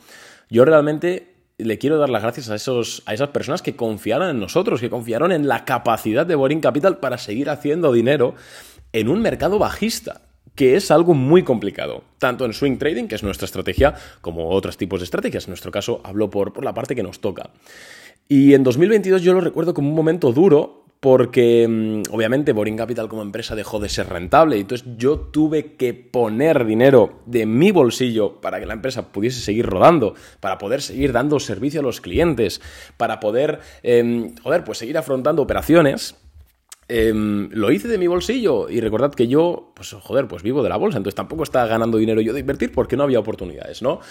Yo 0.49 0.65
realmente 0.65 1.35
le 1.57 1.77
quiero 1.77 1.97
dar 1.97 2.09
las 2.09 2.23
gracias 2.23 2.49
a, 2.49 2.55
esos, 2.55 3.03
a 3.05 3.13
esas 3.13 3.29
personas 3.29 3.61
que 3.61 3.75
confiaron 3.75 4.29
en 4.29 4.39
nosotros, 4.39 4.81
que 4.81 4.89
confiaron 4.89 5.31
en 5.31 5.47
la 5.47 5.63
capacidad 5.65 6.25
de 6.25 6.35
Boring 6.35 6.59
Capital 6.59 6.97
para 6.97 7.17
seguir 7.17 7.49
haciendo 7.49 7.93
dinero 7.93 8.35
en 8.91 9.07
un 9.09 9.21
mercado 9.21 9.59
bajista 9.59 10.21
que 10.55 10.75
es 10.75 10.91
algo 10.91 11.13
muy 11.13 11.43
complicado, 11.43 12.03
tanto 12.19 12.45
en 12.45 12.53
swing 12.53 12.77
trading, 12.77 13.07
que 13.07 13.15
es 13.15 13.23
nuestra 13.23 13.45
estrategia, 13.45 13.95
como 14.21 14.49
otros 14.49 14.77
tipos 14.77 14.99
de 14.99 15.05
estrategias. 15.05 15.45
En 15.45 15.51
nuestro 15.51 15.71
caso, 15.71 16.01
hablo 16.03 16.29
por, 16.29 16.53
por 16.53 16.63
la 16.63 16.73
parte 16.73 16.95
que 16.95 17.03
nos 17.03 17.19
toca. 17.19 17.49
Y 18.27 18.53
en 18.53 18.63
2022 18.63 19.21
yo 19.21 19.33
lo 19.33 19.41
recuerdo 19.41 19.73
como 19.73 19.89
un 19.89 19.95
momento 19.95 20.31
duro 20.31 20.83
porque 21.03 21.67
mm, 21.67 22.13
obviamente 22.13 22.53
Boring 22.53 22.77
Capital 22.77 23.09
como 23.09 23.23
empresa 23.23 23.55
dejó 23.55 23.81
de 23.81 23.89
ser 23.89 24.07
rentable 24.07 24.55
y 24.55 24.61
entonces 24.61 24.87
yo 24.97 25.19
tuve 25.19 25.75
que 25.75 25.93
poner 25.93 26.65
dinero 26.65 27.19
de 27.25 27.45
mi 27.45 27.71
bolsillo 27.71 28.39
para 28.39 28.61
que 28.61 28.65
la 28.65 28.73
empresa 28.73 29.11
pudiese 29.11 29.41
seguir 29.41 29.65
rodando, 29.65 30.15
para 30.39 30.57
poder 30.57 30.81
seguir 30.81 31.11
dando 31.11 31.41
servicio 31.41 31.81
a 31.81 31.83
los 31.83 31.99
clientes, 31.99 32.61
para 32.95 33.19
poder, 33.19 33.59
em, 33.83 34.33
joder, 34.41 34.63
pues 34.63 34.77
seguir 34.77 34.97
afrontando 34.97 35.41
operaciones 35.41 36.15
Em, 36.89 37.49
lo 37.51 37.71
hice 37.71 37.87
de 37.87 37.97
mi 37.97 38.07
bolsillo 38.07 38.69
y 38.69 38.81
recordad 38.81 39.13
que 39.13 39.27
yo, 39.27 39.71
pues 39.73 39.93
joder, 39.93 40.27
pues 40.27 40.43
vivo 40.43 40.61
de 40.63 40.69
la 40.69 40.75
bolsa, 40.75 40.97
entonces 40.97 41.15
tampoco 41.15 41.43
estaba 41.43 41.65
ganando 41.65 41.97
dinero 41.97 42.19
yo 42.19 42.33
de 42.33 42.41
invertir 42.41 42.71
porque 42.73 42.97
no 42.97 43.03
había 43.03 43.19
oportunidades, 43.19 43.81
¿no? 43.81 44.01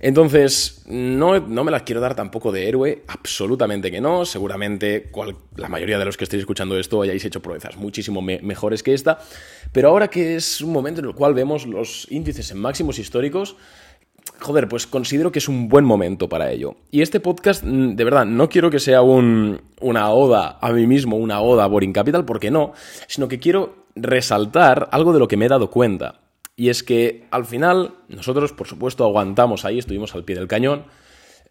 Entonces, 0.00 0.82
no, 0.86 1.38
no 1.40 1.64
me 1.64 1.70
las 1.70 1.82
quiero 1.82 2.00
dar 2.00 2.14
tampoco 2.14 2.50
de 2.50 2.68
héroe, 2.68 3.02
absolutamente 3.08 3.90
que 3.90 4.00
no, 4.00 4.24
seguramente 4.24 5.10
la 5.56 5.68
mayoría 5.68 5.98
de 5.98 6.06
los 6.06 6.16
que 6.16 6.24
estéis 6.24 6.40
escuchando 6.40 6.78
esto 6.78 7.02
hayáis 7.02 7.24
hecho 7.24 7.42
proezas 7.42 7.76
muchísimo 7.76 8.22
mejores 8.22 8.82
que 8.82 8.94
esta, 8.94 9.18
pero 9.72 9.88
ahora 9.88 10.08
que 10.08 10.36
es 10.36 10.62
un 10.62 10.72
momento 10.72 11.00
en 11.00 11.08
el 11.08 11.14
cual 11.14 11.34
vemos 11.34 11.66
los 11.66 12.06
índices 12.10 12.50
en 12.50 12.58
máximos 12.58 12.98
históricos, 12.98 13.56
joder, 14.42 14.68
pues 14.68 14.86
considero 14.86 15.32
que 15.32 15.38
es 15.38 15.48
un 15.48 15.68
buen 15.68 15.84
momento 15.84 16.28
para 16.28 16.50
ello. 16.50 16.76
Y 16.90 17.00
este 17.02 17.20
podcast, 17.20 17.64
mm, 17.64 17.94
de 17.94 18.04
verdad, 18.04 18.26
no 18.26 18.48
quiero 18.48 18.70
que 18.70 18.80
sea 18.80 19.02
una 19.02 20.10
oda 20.10 20.58
a 20.60 20.72
mí 20.72 20.86
mismo, 20.86 21.16
una 21.16 21.40
oda 21.40 21.64
a 21.64 21.68
Boring 21.68 21.92
Capital, 21.92 22.24
porque 22.24 22.50
no, 22.50 22.72
sino 23.06 23.28
que 23.28 23.38
quiero 23.38 23.86
resaltar 23.94 24.88
algo 24.92 25.12
de 25.12 25.18
lo 25.18 25.28
que 25.28 25.36
me 25.36 25.46
he 25.46 25.48
dado 25.48 25.70
cuenta. 25.70 26.20
Y 26.56 26.68
es 26.68 26.82
que 26.82 27.26
al 27.30 27.46
final 27.46 27.94
nosotros, 28.08 28.52
por 28.52 28.66
supuesto, 28.66 29.04
aguantamos 29.04 29.64
ahí, 29.64 29.78
estuvimos 29.78 30.14
al 30.14 30.24
pie 30.24 30.36
del 30.36 30.48
cañón, 30.48 30.84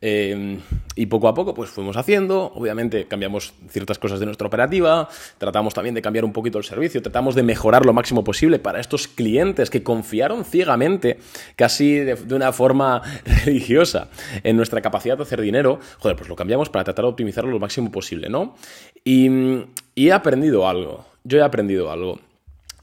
Em, 0.03 0.59
y 0.95 1.05
poco 1.05 1.27
a 1.27 1.33
poco, 1.35 1.53
pues 1.53 1.69
fuimos 1.69 1.95
haciendo. 1.95 2.51
Obviamente, 2.55 3.05
cambiamos 3.07 3.53
ciertas 3.69 3.99
cosas 3.99 4.19
de 4.19 4.25
nuestra 4.25 4.47
operativa. 4.47 5.07
Tratamos 5.37 5.75
también 5.75 5.93
de 5.93 6.01
cambiar 6.01 6.25
un 6.25 6.33
poquito 6.33 6.57
el 6.57 6.63
servicio. 6.63 7.03
Tratamos 7.03 7.35
de 7.35 7.43
mejorar 7.43 7.85
lo 7.85 7.93
máximo 7.93 8.23
posible 8.23 8.57
para 8.57 8.79
estos 8.79 9.07
clientes 9.07 9.69
que 9.69 9.83
confiaron 9.83 10.43
ciegamente, 10.43 11.19
casi 11.55 11.99
de, 11.99 12.17
una 12.33 12.51
forma 12.51 13.01
religiosa, 13.45 14.09
en 14.43 14.57
nuestra 14.57 14.81
capacidad 14.81 15.17
de 15.17 15.23
hacer 15.23 15.39
dinero. 15.39 15.79
Joder, 15.99 16.17
pues 16.17 16.29
lo 16.29 16.35
cambiamos 16.35 16.69
para 16.69 16.83
tratar 16.83 17.05
de 17.05 17.11
optimizarlo 17.11 17.51
lo 17.51 17.59
máximo 17.59 17.91
posible, 17.91 18.29
¿no? 18.29 18.55
y 19.03 19.67
he 19.95 20.11
aprendido 20.11 20.67
algo. 20.67 21.05
Yo 21.23 21.39
he 21.39 21.43
aprendido 21.43 21.91
algo. 21.91 22.19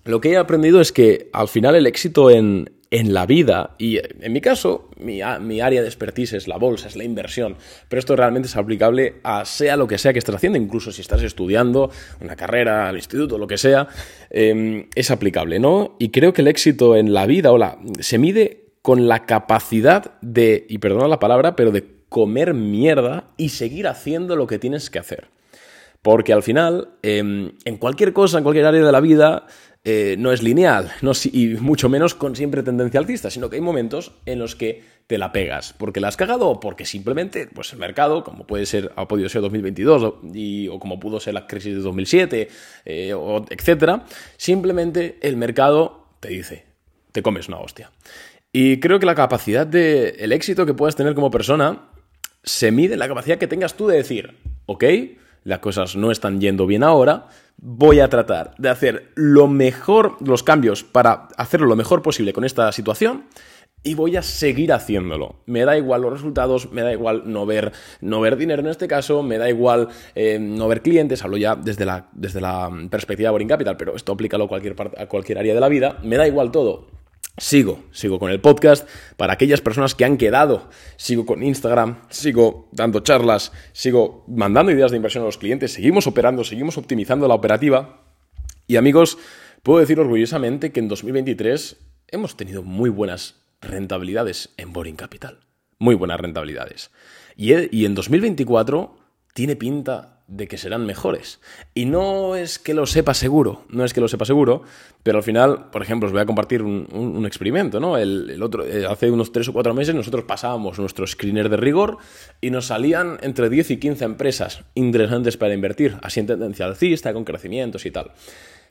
Lo 0.04 0.20
que 0.20 0.32
he 0.32 0.36
aprendido 0.36 0.80
es 0.80 0.92
que 0.92 1.28
al 1.32 1.48
final 1.48 1.74
el 1.74 1.86
éxito 1.86 2.30
en, 2.30 2.70
en 2.90 3.12
la 3.12 3.26
vida, 3.26 3.74
y 3.78 3.98
en 3.98 4.32
mi 4.32 4.40
caso, 4.40 4.88
mi, 4.96 5.20
área 5.20 5.82
de 5.82 5.86
expertise 5.86 6.32
es 6.32 6.48
la 6.48 6.56
bolsa, 6.56 6.88
es 6.88 6.96
la 6.96 7.04
inversión, 7.04 7.56
pero 7.88 8.00
esto 8.00 8.16
realmente 8.16 8.48
es 8.48 8.56
aplicable 8.56 9.16
a 9.24 9.44
sea 9.44 9.76
lo 9.76 9.86
que 9.86 9.98
sea 9.98 10.12
que 10.12 10.18
estés 10.18 10.34
haciendo, 10.34 10.58
incluso 10.58 10.90
si 10.90 11.02
estás 11.02 11.22
estudiando 11.22 11.90
una 12.20 12.34
carrera, 12.34 12.88
al 12.88 12.96
instituto, 12.96 13.36
lo 13.36 13.46
que 13.46 13.58
sea, 13.58 13.88
em, 14.30 14.86
es 14.94 15.10
aplicable, 15.10 15.58
¿no? 15.58 15.96
Y 15.98 16.10
creo 16.10 16.32
que 16.32 16.40
el 16.40 16.48
éxito 16.48 16.96
en 16.96 17.12
la 17.12 17.26
vida, 17.26 17.52
o 17.52 17.58
la, 17.58 17.78
se 18.00 18.16
mide 18.16 18.68
con 18.80 19.06
la 19.06 19.26
capacidad 19.26 20.18
de, 20.22 20.64
y 20.68 20.78
perdona 20.78 21.08
la 21.08 21.18
palabra, 21.18 21.56
pero 21.56 21.72
de 21.72 21.84
comer 22.08 22.54
mierda 22.54 23.24
y 23.36 23.50
seguir 23.50 23.86
haciendo 23.86 24.34
lo 24.34 24.46
que 24.46 24.58
tienes 24.58 24.88
que 24.88 24.98
hacer. 24.98 25.28
Porque 26.00 26.32
al 26.32 26.42
final, 26.42 26.90
em, 27.02 27.52
en 27.64 27.76
cualquier 27.76 28.12
cosa, 28.12 28.38
en 28.38 28.44
cualquier 28.44 28.66
área 28.66 28.82
de 28.82 28.92
la 28.92 29.00
vida, 29.00 29.46
eh, 29.90 30.16
no 30.18 30.32
es 30.32 30.42
lineal, 30.42 30.92
y 31.32 31.46
mucho 31.54 31.88
menos 31.88 32.14
con 32.14 32.36
siempre 32.36 32.62
tendencia 32.62 33.00
alcista, 33.00 33.30
sino 33.30 33.48
que 33.48 33.56
hay 33.56 33.62
momentos 33.62 34.12
en 34.26 34.38
los 34.38 34.54
que 34.54 34.82
te 35.06 35.16
la 35.16 35.32
pegas, 35.32 35.74
porque 35.78 35.98
la 35.98 36.08
has 36.08 36.18
cagado 36.18 36.46
o 36.46 36.60
porque 36.60 36.84
simplemente 36.84 37.46
pues 37.46 37.72
el 37.72 37.78
mercado, 37.78 38.22
como 38.22 38.46
puede 38.46 38.66
ser, 38.66 38.92
ha 38.96 39.08
podido 39.08 39.30
ser 39.30 39.40
2022 39.40 40.02
o, 40.02 40.20
o 40.72 40.78
como 40.78 41.00
pudo 41.00 41.20
ser 41.20 41.32
la 41.32 41.46
crisis 41.46 41.74
de 41.74 41.80
2007, 41.80 42.48
eh, 42.84 43.14
o, 43.14 43.46
etcétera, 43.48 44.04
simplemente 44.36 45.16
el 45.22 45.38
mercado 45.38 46.04
te 46.20 46.28
dice, 46.28 46.66
te 47.12 47.22
comes 47.22 47.48
una 47.48 47.58
hostia. 47.58 47.90
Y 48.52 48.80
creo 48.80 48.98
que 48.98 49.06
la 49.06 49.14
capacidad 49.14 49.66
de, 49.66 50.16
el 50.18 50.32
éxito 50.32 50.66
que 50.66 50.74
puedas 50.74 50.96
tener 50.96 51.14
como 51.14 51.30
persona 51.30 51.88
se 52.44 52.72
mide 52.72 52.92
en 52.92 52.98
la 52.98 53.08
capacidad 53.08 53.38
que 53.38 53.46
tengas 53.46 53.72
tú 53.72 53.86
de 53.86 53.96
decir, 53.96 54.36
ok, 54.66 54.84
las 55.48 55.60
cosas 55.60 55.96
no 55.96 56.10
están 56.10 56.40
yendo 56.40 56.66
bien 56.66 56.82
ahora, 56.82 57.26
voy 57.56 58.00
a 58.00 58.08
tratar 58.08 58.54
de 58.58 58.68
hacer 58.68 59.10
lo 59.14 59.48
mejor, 59.48 60.16
los 60.20 60.42
cambios 60.42 60.84
para 60.84 61.28
hacerlo 61.36 61.66
lo 61.66 61.74
mejor 61.74 62.02
posible 62.02 62.32
con 62.32 62.44
esta 62.44 62.70
situación 62.70 63.24
y 63.82 63.94
voy 63.94 64.16
a 64.16 64.22
seguir 64.22 64.72
haciéndolo. 64.72 65.36
Me 65.46 65.64
da 65.64 65.78
igual 65.78 66.02
los 66.02 66.12
resultados, 66.12 66.70
me 66.70 66.82
da 66.82 66.92
igual 66.92 67.22
no 67.26 67.46
ver, 67.46 67.72
no 68.00 68.20
ver 68.20 68.36
dinero 68.36 68.60
en 68.60 68.68
este 68.68 68.88
caso, 68.88 69.22
me 69.22 69.38
da 69.38 69.48
igual 69.48 69.88
eh, 70.14 70.38
no 70.38 70.68
ver 70.68 70.82
clientes, 70.82 71.24
hablo 71.24 71.38
ya 71.38 71.56
desde 71.56 71.86
la, 71.86 72.08
desde 72.12 72.40
la 72.40 72.70
perspectiva 72.90 73.28
de 73.28 73.32
Boring 73.32 73.48
Capital, 73.48 73.76
pero 73.76 73.96
esto 73.96 74.12
aplícalo 74.12 74.44
a 74.44 74.48
cualquier, 74.48 74.76
a 74.98 75.06
cualquier 75.06 75.38
área 75.38 75.54
de 75.54 75.60
la 75.60 75.68
vida, 75.68 75.98
me 76.02 76.16
da 76.16 76.26
igual 76.26 76.50
todo. 76.50 76.86
Sigo, 77.38 77.84
sigo 77.92 78.18
con 78.18 78.30
el 78.30 78.40
podcast 78.40 78.88
para 79.16 79.32
aquellas 79.32 79.60
personas 79.60 79.94
que 79.94 80.04
han 80.04 80.16
quedado, 80.16 80.68
sigo 80.96 81.24
con 81.24 81.42
Instagram, 81.42 82.02
sigo 82.10 82.68
dando 82.72 83.00
charlas, 83.00 83.52
sigo 83.72 84.24
mandando 84.26 84.72
ideas 84.72 84.90
de 84.90 84.96
inversión 84.96 85.22
a 85.22 85.26
los 85.26 85.38
clientes, 85.38 85.72
seguimos 85.72 86.06
operando, 86.06 86.42
seguimos 86.44 86.78
optimizando 86.78 87.28
la 87.28 87.34
operativa. 87.34 88.02
Y 88.66 88.76
amigos, 88.76 89.18
puedo 89.62 89.80
decir 89.80 90.00
orgullosamente 90.00 90.72
que 90.72 90.80
en 90.80 90.88
2023 90.88 91.76
hemos 92.08 92.36
tenido 92.36 92.62
muy 92.62 92.90
buenas 92.90 93.36
rentabilidades 93.60 94.50
en 94.56 94.72
Boring 94.72 94.96
Capital. 94.96 95.40
Muy 95.78 95.94
buenas 95.94 96.20
rentabilidades. 96.20 96.90
Y, 97.36 97.84
en 97.84 97.94
2024 97.94 98.96
tiene 99.32 99.54
pinta 99.54 100.17
de 100.28 100.46
que 100.46 100.58
serán 100.58 100.84
mejores. 100.84 101.40
Y 101.74 101.86
no 101.86 102.36
es 102.36 102.58
que 102.58 102.74
lo 102.74 102.86
sepa 102.86 103.14
seguro, 103.14 103.64
no 103.70 103.84
es 103.84 103.94
que 103.94 104.00
lo 104.00 104.08
sepa 104.08 104.26
seguro, 104.26 104.62
pero 105.02 105.18
al 105.18 105.24
final, 105.24 105.70
por 105.70 105.82
ejemplo, 105.82 106.06
os 106.06 106.12
voy 106.12 106.20
a 106.20 106.26
compartir 106.26 106.62
un, 106.62 107.24
experimento, 107.26 107.80
¿no? 107.80 107.96
El, 107.96 108.40
otro, 108.42 108.64
eh, 108.64 108.86
hace 108.86 109.10
unos 109.10 109.32
3 109.32 109.48
o 109.48 109.52
4 109.54 109.74
meses 109.74 109.94
nosotros 109.94 110.24
pasábamos 110.24 110.78
nuestro 110.78 111.06
screener 111.06 111.48
de 111.48 111.56
rigor 111.56 111.96
y 112.40 112.50
nos 112.50 112.66
salían 112.66 113.18
entre 113.22 113.48
10 113.48 113.72
y 113.72 113.76
15 113.78 114.04
empresas 114.04 114.64
interesantes 114.74 115.38
para 115.38 115.54
invertir, 115.54 115.96
así 116.02 116.20
en 116.20 116.26
tendencia 116.26 116.66
alcista, 116.66 117.12
con 117.14 117.24
crecimientos 117.24 117.86
y 117.86 117.90
tal. 117.90 118.12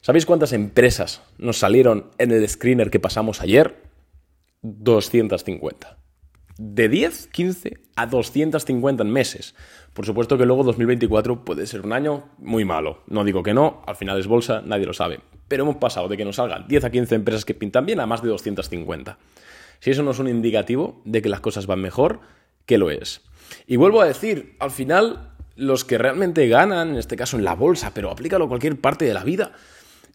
¿Sabéis 0.02 0.28
cuántas 0.28 0.54
empresas 0.54 1.22
nos 1.40 1.58
salieron 1.58 2.12
en 2.20 2.32
el 2.32 2.48
screener 2.48 2.92
que 2.92 3.00
pasamos 3.00 3.42
ayer? 3.42 3.76
250. 4.62 5.98
De 6.58 6.90
10, 6.90 7.28
15 7.28 7.78
a 7.96 8.08
250 8.08 9.04
en 9.04 9.12
meses. 9.12 9.56
Por 9.94 10.06
supuesto 10.06 10.38
que 10.38 10.46
luego 10.46 10.64
2024 10.64 11.46
puede 11.46 11.68
ser 11.68 11.82
un 11.82 11.94
año 11.94 12.30
muy 12.40 12.66
malo. 12.66 13.04
No 13.08 13.24
digo 13.24 13.44
que 13.44 13.54
no, 13.54 13.84
al 13.86 13.96
final 13.96 14.20
es 14.20 14.28
bolsa, 14.28 14.62
nadie 14.66 14.86
lo 14.86 14.94
sabe. 14.94 15.20
Pero 15.48 15.64
hemos 15.64 15.78
pasado 15.78 16.08
de 16.08 16.18
que 16.18 16.26
nos 16.26 16.38
salgan 16.38 16.68
10 16.68 16.86
a 16.86 16.90
15 16.90 17.16
empresas 17.16 17.46
que 17.46 17.54
pintan 17.54 17.86
bien 17.86 18.00
a 18.00 18.06
más 18.06 18.22
de 18.22 18.30
250. 18.30 19.18
Si 19.80 19.92
eso 19.92 20.04
no 20.04 20.12
es 20.12 20.20
un 20.20 20.28
indicativo 20.28 21.02
de 21.06 21.22
que 21.22 21.30
las 21.30 21.42
cosas 21.42 21.68
van 21.68 21.82
mejor, 21.82 22.22
¿qué 22.66 22.78
lo 22.78 22.90
es? 22.90 23.22
Y 23.68 23.76
vuelvo 23.76 24.02
a 24.02 24.08
decir, 24.08 24.56
al 24.60 24.72
final, 24.72 25.32
los 25.56 25.86
que 25.86 25.98
realmente 25.98 26.48
ganan, 26.48 26.90
en 26.90 26.98
este 26.98 27.16
caso 27.16 27.38
en 27.38 27.44
la 27.44 27.56
bolsa, 27.56 27.92
pero 27.94 28.10
aplícalo 28.10 28.46
a 28.46 28.50
cualquier 28.50 28.80
parte 28.80 29.06
de 29.06 29.14
la 29.14 29.24
vida, 29.24 29.52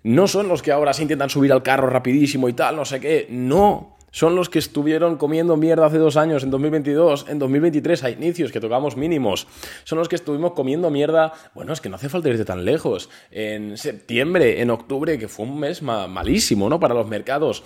no 0.02 0.26
son 0.26 0.48
los 0.48 0.62
que 0.62 0.72
ahora 0.72 0.92
se 0.92 1.02
intentan 1.02 1.30
subir 1.30 1.52
al 1.52 1.62
carro 1.62 1.88
rapidísimo 1.88 2.48
y 2.48 2.52
tal, 2.52 2.76
no 2.76 2.84
sé 2.84 3.00
qué. 3.00 3.26
No, 3.30 3.96
son 4.12 4.36
los 4.36 4.48
que 4.48 4.60
estuvieron 4.60 5.16
comiendo 5.16 5.56
mierda 5.56 5.86
hace 5.86 5.98
dos 5.98 6.16
años, 6.16 6.44
en 6.44 6.50
2022, 6.50 7.26
en 7.28 7.40
2023 7.40 8.04
a 8.04 8.10
inicios, 8.10 8.52
que 8.52 8.60
tocamos 8.60 8.96
mínimos. 8.96 9.48
Son 9.82 9.98
los 9.98 10.08
que 10.08 10.14
estuvimos 10.16 10.52
comiendo 10.52 10.90
mierda, 10.90 11.32
bueno, 11.54 11.72
es 11.72 11.80
que 11.80 11.88
no 11.88 11.96
hace 11.96 12.08
falta 12.08 12.28
irse 12.28 12.44
tan 12.44 12.64
lejos, 12.64 13.10
en 13.30 13.76
septiembre, 13.76 14.60
en 14.60 14.70
octubre, 14.70 15.18
que 15.18 15.26
fue 15.26 15.46
un 15.46 15.58
mes 15.58 15.82
malísimo, 15.82 16.68
¿no? 16.68 16.78
Para 16.78 16.94
los 16.94 17.08
mercados 17.08 17.64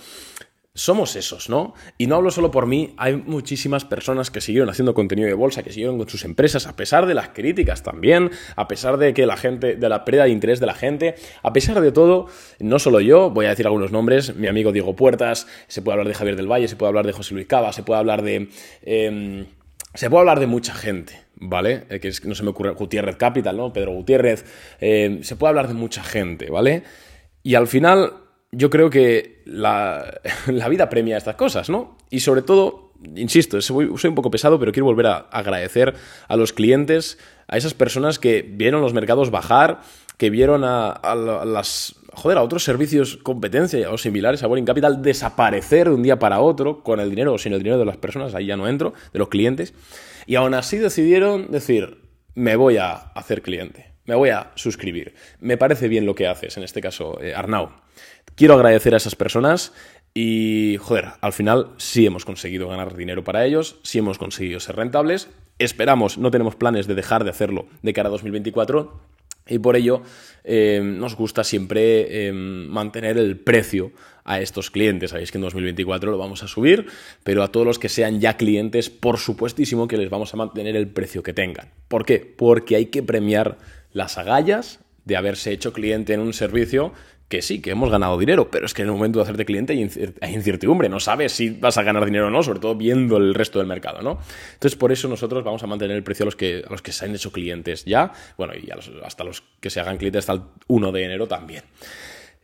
somos 0.77 1.15
esos, 1.15 1.49
¿no? 1.49 1.73
Y 1.97 2.05
no 2.05 2.15
hablo 2.15 2.29
solo 2.29 2.51
por 2.51 2.67
mí, 2.67 2.93
hay 2.97 3.15
muchísimas 3.15 3.83
personas 3.83 4.29
que 4.29 4.41
siguieron 4.41 4.69
haciendo 4.69 4.93
contenido 4.93 5.27
de 5.27 5.33
bolsa, 5.33 5.63
que 5.63 5.71
siguieron 5.71 5.97
con 5.97 6.07
sus 6.07 6.23
empresas, 6.23 6.67
a 6.67 6.75
pesar 6.75 7.07
de 7.07 7.15
las 7.15 7.29
críticas 7.29 7.81
también, 7.81 8.29
a 8.55 8.67
pesar 8.67 8.97
de 8.97 9.15
que 9.15 9.25
la 9.25 9.37
gente, 9.37 9.75
de 9.75 9.89
la 9.89 10.05
pérdida 10.05 10.25
de 10.25 10.29
interés 10.29 10.59
de 10.59 10.67
la 10.67 10.75
gente, 10.75 11.15
a 11.41 11.51
pesar 11.51 11.81
de 11.81 11.91
todo, 11.91 12.27
no 12.59 12.77
solo 12.77 12.99
yo, 13.01 13.31
voy 13.31 13.47
a 13.47 13.49
decir 13.49 13.65
algunos 13.65 13.91
nombres, 13.91 14.35
mi 14.35 14.45
amigo 14.45 14.71
Diego 14.71 14.95
Puertas, 14.95 15.47
se 15.67 15.81
puede 15.81 15.93
hablar 15.93 16.07
de 16.07 16.13
Javier 16.13 16.35
del 16.35 16.49
Valle, 16.49 16.67
se 16.67 16.75
puede 16.75 16.89
hablar 16.89 17.07
de 17.07 17.13
José 17.13 17.33
Luis 17.33 17.47
Cava, 17.47 17.73
se 17.73 17.81
puede 17.81 17.99
hablar 17.99 18.21
de... 18.21 18.49
Em, 18.83 19.47
se 19.95 20.11
puede 20.11 20.19
hablar 20.19 20.39
de 20.39 20.45
mucha 20.45 20.75
gente, 20.75 21.19
¿vale? 21.37 21.85
Eh, 21.89 21.99
que 21.99 22.11
no 22.25 22.35
se 22.35 22.43
me 22.43 22.51
ocurre 22.51 22.69
Gutiérrez 22.73 23.15
Capital, 23.15 23.57
¿no? 23.57 23.73
Pedro 23.73 23.93
Gutiérrez, 23.93 24.45
em, 24.79 25.23
se 25.23 25.35
puede 25.35 25.49
hablar 25.49 25.67
de 25.69 25.73
mucha 25.73 26.03
gente, 26.03 26.51
¿vale? 26.51 26.83
Y 27.41 27.55
al 27.55 27.67
final 27.67 28.26
yo 28.51 28.69
creo 28.69 28.89
que 28.89 29.41
la, 29.45 30.19
vida 30.69 30.89
premia 30.89 31.17
estas 31.17 31.35
cosas, 31.35 31.69
¿no? 31.69 31.97
Y 32.09 32.21
sobre 32.21 32.41
todo, 32.41 32.93
insisto, 33.15 33.59
soy, 33.61 33.85
un 33.85 34.15
poco 34.15 34.31
pesado, 34.31 34.59
pero 34.59 34.71
quiero 34.71 34.85
volver 34.85 35.07
a 35.07 35.17
agradecer 35.31 35.95
a 36.27 36.35
los 36.35 36.53
clientes, 36.53 37.17
a 37.47 37.57
esas 37.57 37.73
personas 37.73 38.19
que 38.19 38.41
vieron 38.41 38.81
los 38.81 38.93
mercados 38.93 39.31
bajar, 39.31 39.81
que 40.17 40.29
vieron 40.29 40.63
a, 40.63 40.99
las 41.45 41.95
joder, 42.13 42.39
a 42.39 42.41
otros 42.41 42.63
servicios 42.63 43.17
competencia 43.17 43.91
o 43.91 43.97
similares 43.97 44.41
a 44.41 44.47
Boring 44.47 44.65
Capital 44.65 45.03
desaparecer 45.03 45.89
de 45.89 45.93
un 45.93 46.01
día 46.01 46.17
para 46.17 46.39
otro 46.39 46.83
con 46.83 46.99
el 46.99 47.11
dinero 47.11 47.33
o 47.33 47.37
sin 47.37 47.53
el 47.53 47.59
dinero 47.59 47.77
de 47.77 47.85
las 47.85 47.97
personas, 47.97 48.33
ahí 48.33 48.47
ya 48.47 48.57
no 48.57 48.67
entro, 48.67 48.93
de 49.13 49.19
los 49.19 49.27
clientes, 49.27 49.75
y 50.25 50.35
aún 50.35 50.55
así 50.55 50.77
decidieron 50.77 51.51
decir, 51.51 51.99
me 52.33 52.55
voy 52.55 52.77
a 52.77 52.93
hacer 52.93 53.43
cliente, 53.43 53.93
me 54.05 54.15
voy 54.15 54.29
a 54.29 54.51
suscribir, 54.55 55.13
me 55.39 55.57
parece 55.57 55.87
bien 55.87 56.07
lo 56.07 56.15
que 56.15 56.27
haces, 56.27 56.57
en 56.57 56.63
este 56.63 56.81
caso, 56.81 57.21
eh, 57.21 57.35
Arnau. 57.35 57.86
Quiero 58.37 58.53
agradecer 58.53 58.93
a 58.93 58.97
esas 58.97 59.15
personas 59.15 59.73
y, 60.13 60.77
joder, 60.79 61.05
al 61.21 61.33
final 61.33 61.71
sí 61.77 62.05
hemos 62.05 62.23
conseguido 62.23 62.67
ganar 62.67 62.95
dinero 62.95 63.23
para 63.23 63.43
ellos, 63.43 63.79
sí 63.81 63.97
hemos 63.97 64.19
conseguido 64.19 64.59
ser 64.59 64.75
rentables. 64.75 65.27
Esperamos, 65.57 66.19
no 66.19 66.29
tenemos 66.29 66.55
planes 66.55 66.85
de 66.85 66.93
dejar 66.93 67.23
de 67.23 67.31
hacerlo 67.31 67.65
de 67.81 67.93
cara 67.93 68.09
a 68.09 68.11
2024 68.11 69.01
y 69.47 69.57
por 69.57 69.75
ello 69.75 70.03
eh, 70.43 70.79
nos 70.83 71.15
gusta 71.15 71.43
siempre 71.43 72.27
eh, 72.27 72.31
mantener 72.31 73.17
el 73.17 73.39
precio 73.39 73.91
a 74.23 74.39
estos 74.39 74.69
clientes. 74.69 75.09
Sabéis 75.09 75.31
que 75.31 75.39
en 75.39 75.43
2024 75.43 76.11
lo 76.11 76.19
vamos 76.19 76.43
a 76.43 76.47
subir, 76.47 76.85
pero 77.23 77.41
a 77.41 77.51
todos 77.51 77.65
los 77.65 77.79
que 77.79 77.89
sean 77.89 78.19
ya 78.19 78.37
clientes, 78.37 78.91
por 78.91 79.17
supuestísimo 79.17 79.87
que 79.87 79.97
les 79.97 80.11
vamos 80.11 80.31
a 80.35 80.37
mantener 80.37 80.75
el 80.75 80.89
precio 80.89 81.23
que 81.23 81.33
tengan. 81.33 81.71
¿Por 81.87 82.05
qué? 82.05 82.19
Porque 82.19 82.75
hay 82.75 82.85
que 82.85 83.01
premiar 83.01 83.57
las 83.93 84.19
agallas 84.19 84.79
de 85.07 85.15
haberse 85.15 85.51
hecho 85.51 85.71
cliente 85.73 86.13
en 86.13 86.19
un 86.19 86.33
servicio 86.33 86.91
que 87.29 87.41
sí, 87.41 87.61
que 87.61 87.71
hemos 87.71 87.89
ganado 87.89 88.17
dinero, 88.17 88.49
pero 88.49 88.65
es 88.65 88.73
que 88.73 88.83
en 88.83 88.89
el 88.89 88.93
momento 88.93 89.19
de 89.19 89.23
hacerte 89.23 89.45
cliente 89.45 89.73
hay 90.21 90.33
incertidumbre, 90.33 90.87
no 90.87 90.99
sabes 90.99 91.33
si 91.33 91.49
vas 91.49 91.77
a 91.77 91.83
ganar 91.83 92.05
dinero 92.05 92.27
o 92.27 92.29
no, 92.29 92.41
sobre 92.41 92.59
todo 92.59 92.75
viendo 92.75 93.17
el 93.17 93.33
resto 93.33 93.59
del 93.59 93.67
mercado, 93.67 94.01
¿no? 94.01 94.19
Entonces, 94.53 94.77
por 94.77 94.91
eso 94.91 95.09
nosotros 95.09 95.43
vamos 95.43 95.61
a 95.63 95.67
mantener 95.67 95.97
el 95.97 96.03
precio 96.03 96.23
a 96.23 96.27
los 96.27 96.35
que, 96.37 96.63
los 96.69 96.81
que 96.81 96.93
se 96.93 97.05
han 97.05 97.15
hecho 97.15 97.31
clientes 97.31 97.83
ya, 97.83 98.13
bueno, 98.37 98.53
y 98.55 98.69
hasta 99.03 99.23
los 99.23 99.43
que 99.59 99.69
se 99.69 99.79
hagan 99.81 99.97
clientes 99.97 100.19
hasta 100.19 100.33
el 100.33 100.41
1 100.67 100.91
de 100.91 101.03
enero 101.03 101.27
también. 101.27 101.63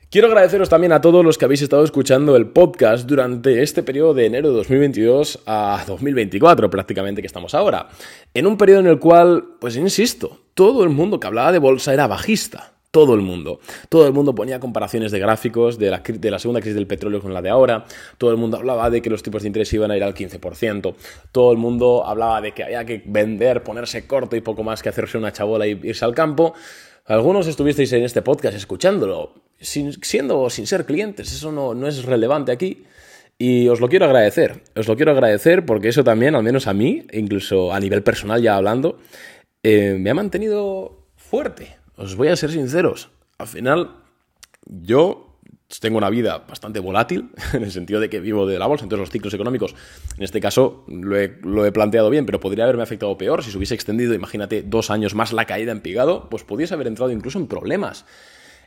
Quiero 0.09 0.27
agradeceros 0.27 0.69
también 0.69 0.91
a 0.91 1.01
todos 1.01 1.25
los 1.25 1.37
que 1.37 1.45
habéis 1.45 1.63
estado 1.63 1.83
escuchando 1.83 2.35
el 2.35 2.47
podcast 2.47 3.07
durante 3.07 3.63
este 3.63 3.81
periodo 3.83 4.13
de 4.13 4.27
enero 4.27 4.49
de 4.49 4.57
2022 4.57 5.39
a 5.47 5.83
2024 5.87 6.69
prácticamente 6.69 7.21
que 7.21 7.27
estamos 7.27 7.55
ahora. 7.55 7.87
En 8.33 8.45
un 8.45 8.57
periodo 8.57 8.81
en 8.81 8.87
el 8.87 8.99
cual, 8.99 9.43
pues 9.59 9.75
insisto, 9.75 10.42
todo 10.53 10.83
el 10.83 10.89
mundo 10.89 11.19
que 11.19 11.27
hablaba 11.27 11.51
de 11.51 11.59
bolsa 11.59 11.93
era 11.93 12.07
bajista 12.07 12.73
todo 12.93 13.15
el 13.15 13.21
mundo. 13.21 13.59
Todo 13.89 14.05
el 14.05 14.13
mundo 14.13 14.35
ponía 14.35 14.59
comparaciones 14.59 15.11
de 15.11 15.17
gráficos 15.17 15.79
de 15.79 15.89
la, 15.89 16.37
segunda 16.37 16.61
crisis 16.61 16.75
del 16.75 16.85
petróleo 16.85 17.21
con 17.23 17.33
la 17.33 17.41
de 17.41 17.49
ahora. 17.49 17.85
Todo 18.19 18.29
el 18.29 18.37
mundo 18.37 18.57
hablaba 18.57 18.91
de 18.91 19.01
que 19.01 19.09
los 19.09 19.23
tipos 19.23 19.41
de 19.41 19.47
interés 19.47 19.73
iban 19.73 19.89
a 19.89 19.97
ir 19.97 20.03
al 20.03 20.13
15%. 20.13 20.93
Todo 21.31 21.51
el 21.51 21.57
mundo 21.57 22.05
hablaba 22.05 22.39
de 22.39 22.51
que 22.51 22.63
había 22.63 22.85
que 22.85 23.01
vender, 23.03 23.63
ponerse 23.63 24.05
corto 24.05 24.35
y 24.35 24.41
poco 24.41 24.61
más 24.61 24.83
que 24.83 24.89
hacerse 24.89 25.17
una 25.17 25.33
chabola 25.33 25.65
y 25.65 25.71
irse 25.81 26.05
al 26.05 26.13
campo. 26.13 26.53
Algunos 27.07 27.47
estuvisteis 27.47 27.91
en 27.93 28.03
este 28.03 28.21
podcast 28.21 28.55
escuchándolo, 28.55 29.33
sin, 29.59 29.93
siendo 30.03 30.39
o 30.39 30.51
sin 30.51 30.67
ser 30.67 30.85
clientes. 30.85 31.33
Eso 31.33 31.51
no, 31.51 31.73
no 31.73 31.87
es 31.87 32.05
relevante 32.05 32.51
aquí. 32.51 32.83
Y 33.39 33.69
os 33.69 33.81
lo 33.81 33.89
quiero 33.89 34.05
agradecer. 34.05 34.61
Os 34.75 34.87
lo 34.87 34.95
quiero 34.95 35.13
agradecer 35.13 35.65
porque 35.65 35.89
eso 35.89 36.03
también, 36.03 36.35
al 36.35 36.43
menos 36.43 36.67
a 36.67 36.73
mí, 36.73 37.07
incluso 37.11 37.73
a 37.73 37.79
nivel 37.79 38.03
personal 38.03 38.39
ya 38.39 38.55
hablando, 38.55 38.99
eh, 39.63 39.97
me 39.99 40.09
ha 40.09 40.13
mantenido 40.13 41.07
fuerte 41.15 41.83
os 41.95 42.15
voy 42.15 42.27
a 42.27 42.35
ser 42.35 42.51
sinceros, 42.51 43.09
al 43.37 43.47
final 43.47 43.91
yo 44.65 45.29
tengo 45.79 45.97
una 45.97 46.09
vida 46.09 46.39
bastante 46.47 46.79
volátil, 46.79 47.29
en 47.53 47.63
el 47.63 47.71
sentido 47.71 47.99
de 47.99 48.09
que 48.09 48.19
vivo 48.19 48.45
de 48.45 48.59
la 48.59 48.67
bolsa, 48.67 48.85
entonces 48.85 49.01
los 49.01 49.09
ciclos 49.09 49.33
económicos, 49.33 49.75
en 50.17 50.23
este 50.23 50.39
caso 50.39 50.85
lo 50.87 51.65
he, 51.65 51.71
planteado 51.71 52.09
bien, 52.09 52.25
pero 52.25 52.39
podría 52.39 52.65
haberme 52.65 52.83
afectado 52.83 53.17
peor 53.17 53.43
si 53.43 53.51
se 53.51 53.57
hubiese 53.57 53.75
extendido, 53.75 54.13
imagínate, 54.13 54.63
dos 54.63 54.89
años 54.89 55.15
más 55.15 55.33
la 55.33 55.45
caída 55.45 55.71
en 55.71 55.81
pigado, 55.81 56.29
pues 56.29 56.43
pudiese 56.43 56.73
haber 56.73 56.87
entrado 56.87 57.11
incluso 57.11 57.39
en 57.39 57.47
problemas. 57.47 58.05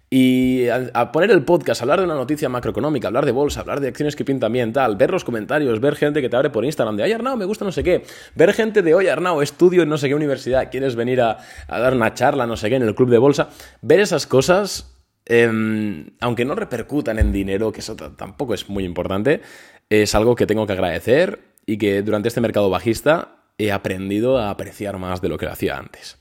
Y 0.09 0.69
a, 0.69 1.11
poner 1.11 1.33
el 1.33 1.43
podcast, 1.43 1.83
hablar 1.83 1.99
de 1.99 2.05
una 2.05 2.15
noticia 2.15 2.49
macroeconómica, 2.49 3.09
hablar 3.09 3.27
de 3.27 3.33
bolsa, 3.33 3.61
hablar 3.61 3.81
de 3.81 3.89
acciones 3.89 4.15
que 4.15 4.25
pintan 4.25 4.53
bien, 4.53 4.73
tal, 4.73 4.95
ver 4.97 5.11
los 5.11 5.25
comentarios, 5.25 5.81
ver 5.81 5.97
gente 5.97 6.23
que 6.23 6.29
te 6.29 6.37
abre 6.37 6.51
por 6.51 6.65
Instagram 6.65 6.97
de, 6.97 7.03
ay 7.03 7.13
Arnau, 7.13 7.37
me 7.37 7.45
gusta 7.45 7.65
no 7.65 7.73
sé 7.73 7.83
qué, 7.83 8.05
ver 8.37 8.53
gente 8.53 8.83
de, 8.83 8.95
oye 8.95 9.11
Arnau, 9.11 9.43
estudio 9.43 9.83
en 9.83 9.89
no 9.89 9.99
sé 9.99 10.07
qué 10.07 10.15
universidad, 10.15 10.71
quieres 10.71 10.95
venir 10.95 11.21
a, 11.21 11.39
dar 11.69 11.93
una 11.93 12.15
charla, 12.15 12.47
no 12.47 12.57
sé 12.57 12.69
qué, 12.69 12.77
en 12.77 12.83
el 12.83 12.95
club 12.95 13.11
de 13.11 13.19
bolsa, 13.19 13.49
ver 13.83 13.99
esas 13.99 14.29
cosas, 14.29 14.97
em, 15.25 16.11
aunque 16.21 16.45
no 16.45 16.55
repercutan 16.55 17.19
en 17.19 17.33
dinero, 17.33 17.73
que 17.73 17.81
eso 17.81 17.97
tampoco 17.97 18.55
es 18.55 18.69
muy 18.69 18.85
importante, 18.85 19.41
es 19.91 20.15
algo 20.15 20.37
que 20.37 20.47
tengo 20.47 20.69
que 20.69 20.73
agradecer 20.75 21.41
y 21.67 21.79
que 21.79 22.03
durante 22.03 22.29
este 22.29 22.41
mercado 22.41 22.71
bajista 22.71 23.37
he 23.59 23.73
aprendido 23.73 24.39
a 24.39 24.51
apreciar 24.51 24.99
más 24.99 25.21
de 25.21 25.31
lo 25.31 25.37
que 25.37 25.47
lo 25.47 25.53
hacía 25.53 25.77
antes. 25.77 26.19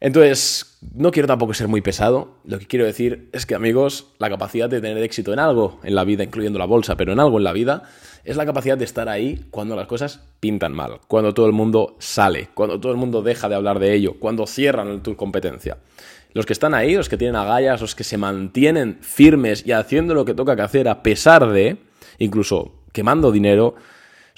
Entonces, 0.00 0.78
no 0.94 1.10
quiero 1.10 1.26
tampoco 1.26 1.54
ser 1.54 1.66
muy 1.66 1.80
pesado. 1.80 2.36
Lo 2.44 2.58
que 2.58 2.66
quiero 2.66 2.84
decir 2.84 3.28
es 3.32 3.46
que, 3.46 3.56
amigos, 3.56 4.12
la 4.18 4.28
capacidad 4.28 4.70
de 4.70 4.80
tener 4.80 5.02
éxito 5.02 5.32
en 5.32 5.40
algo 5.40 5.80
en 5.82 5.94
la 5.94 6.04
vida, 6.04 6.22
incluyendo 6.22 6.58
la 6.58 6.66
bolsa, 6.66 6.96
pero 6.96 7.12
en 7.12 7.20
algo 7.20 7.38
en 7.38 7.44
la 7.44 7.52
vida, 7.52 7.82
es 8.24 8.36
la 8.36 8.46
capacidad 8.46 8.78
de 8.78 8.84
estar 8.84 9.08
ahí 9.08 9.46
cuando 9.50 9.74
las 9.74 9.88
cosas 9.88 10.20
pintan 10.38 10.72
mal, 10.72 11.00
cuando 11.08 11.34
todo 11.34 11.46
el 11.46 11.52
mundo 11.52 11.96
sale, 11.98 12.48
cuando 12.54 12.78
todo 12.78 12.92
el 12.92 12.98
mundo 12.98 13.22
deja 13.22 13.48
de 13.48 13.56
hablar 13.56 13.80
de 13.80 13.94
ello, 13.94 14.14
cuando 14.20 14.46
cierran 14.46 15.02
tu 15.02 15.16
competencia. 15.16 15.78
Los 16.32 16.46
que 16.46 16.52
están 16.52 16.74
ahí, 16.74 16.94
los 16.94 17.08
que 17.08 17.16
tienen 17.16 17.36
agallas, 17.36 17.80
los 17.80 17.94
que 17.94 18.04
se 18.04 18.18
mantienen 18.18 18.98
firmes 19.00 19.66
y 19.66 19.72
haciendo 19.72 20.14
lo 20.14 20.24
que 20.24 20.34
toca 20.34 20.54
que 20.54 20.62
hacer 20.62 20.88
a 20.88 21.02
pesar 21.02 21.50
de, 21.50 21.78
incluso 22.18 22.74
quemando 22.92 23.32
dinero, 23.32 23.74